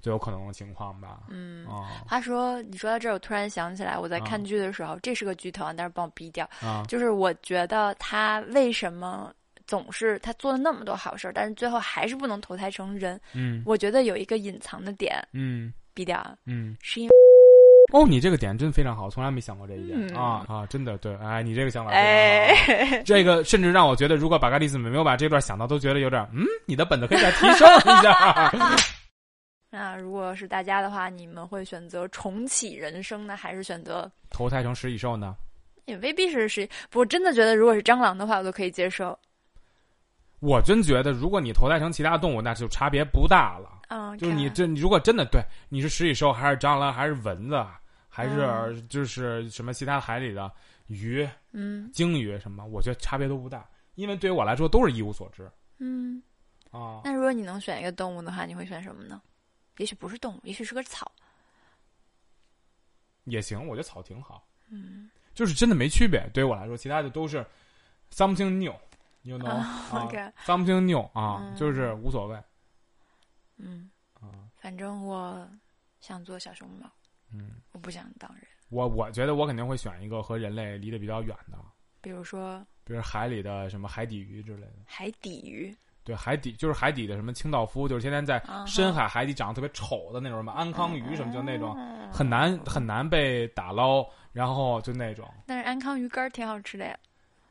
[0.00, 1.66] 最有可能的情况吧，嗯。
[1.66, 6.48] 啊话说，你说到这儿，我突然想起来，我在啊看剧的时候，这是个剧透啊，但是帮我逼掉。
[6.62, 9.32] 啊就是我觉得他为什么
[9.66, 13.20] 总是他做了那么多好事儿，但是最后还是不能投胎成人？
[13.34, 16.76] 嗯我觉得有一个隐藏的点，嗯逼掉啊，嗯。
[16.82, 17.14] 是因为
[17.92, 20.66] 哦，你这个点真非常好，从来没想过这一点、嗯啊啊！
[20.66, 21.92] 真的对，哎，你这个想法。
[21.92, 28.52] 哎，这个甚至让我觉得，如果巴嘎利斯没有把这段想到，都觉得有点嗯，你的本子可以再提升一下。
[29.70, 34.10] 那如果是大家的话，你们会选择重启人生呢，还是选择？
[34.30, 35.36] 投胎成食蚁兽呢？
[35.84, 39.16] 也未必是食，不我真的觉得，如果是蟑螂的话，我都可以接受。
[40.40, 43.82] 我真觉得，如果你投胎成其他动物，那就差别不大了。
[43.88, 47.64] 嗯，就是你这，你如果真的对你是食蚁兽，还是蟑螂，还是蚊子，
[48.08, 50.52] 还是嗯就是什么其他海里的
[50.88, 56.22] 鱼、嗯鲸鱼什么，我觉得差别都不大，因为对于我来说都是一无所知嗯，
[56.70, 57.00] 啊。
[57.04, 59.22] 那如果你能选一个动物的话，你会选什么呢？
[59.78, 61.10] 也许不是动物，也许是个草。
[63.24, 64.46] 也行，我觉得草挺好。
[64.68, 66.28] 嗯就是真的没区别。
[66.32, 67.44] 对于我来说，其他的都是
[68.10, 68.58] something
[69.26, 72.42] new，you know 啊啊 OK，something new 啊，嗯就是无所谓
[73.58, 74.30] 嗯，啊。
[74.56, 75.48] 反正我
[76.00, 76.88] 想做小熊猫，
[77.32, 78.42] 嗯，我不想当人。
[78.68, 81.58] 我我觉得我肯定会选一个和人类离得比较远的，
[82.00, 84.72] 比如说比如海里的什么海底鱼之类的。
[84.84, 85.74] 海底鱼，
[86.04, 96.96] 对，海底就是海底的什么清道夫，就是天天在深海海底长得特别丑的那种什么安康鱼什么，就那种嗯很难很难被打捞，然后就那种，但是安康鱼干儿挺好吃的呀。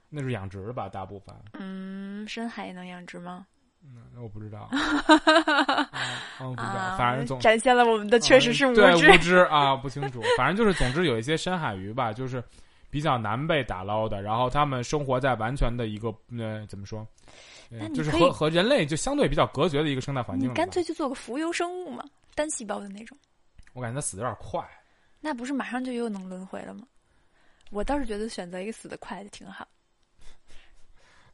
[0.10, 1.36] 那是养殖的吧，大部分。
[1.54, 3.46] 嗯，深海也能养殖吗？
[3.84, 5.90] 嗯，我不知道，啊
[6.42, 8.96] 嗯，不知道，啊，反正总展现了我们的确实是无对。
[8.96, 10.22] 无知啊，不清楚。
[10.38, 12.44] 反正就是，总之有一些深海鱼吧，就是
[12.90, 17.08] 比较难被打捞的，然后他们生活在完全的一个呃怎么说，
[17.70, 20.50] 呃就是和和人类就相对比较隔绝的一个生态环境。
[20.50, 22.04] 你干脆就做个浮游生物嘛，
[22.34, 23.16] 单细胞的那种，
[23.74, 24.68] 我感觉它死的有点快。
[25.22, 26.88] 那不是马上就又能轮回了吗？
[27.70, 29.68] 我倒是觉得选择一个死的快的挺好。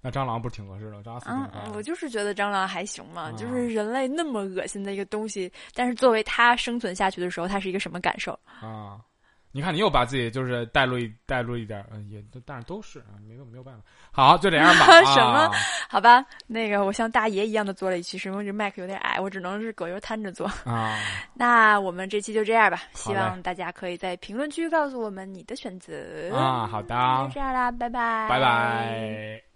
[0.02, 0.98] 那蟑螂不是挺合适的？
[1.04, 1.62] 蟑螂死挺快。
[1.66, 8.32] 嗯，我就是觉得蟑螂还行嘛，啊就是人类那么恶心的一个东西，但是作为它生存下去的时候，它是一个什么感受？
[8.62, 9.00] 啊，
[9.52, 13.82] 你看你又把自己就是带入一带入一点，嗯，也但是都是啊，没有没有办法。
[14.12, 14.86] 好，就这样吧。
[15.14, 15.52] 什么啊
[15.90, 20.48] 好吧，那个我像大爷一样的做了一期，是因为这麦克有点矮，我只能是葛优摊着做。
[20.66, 20.98] 啊？
[21.36, 26.96] 那我们这期就这样吧，希望大家可以在评论区告诉我们你的选择啊好的
[27.28, 29.51] 就这样啦，拜拜，拜拜。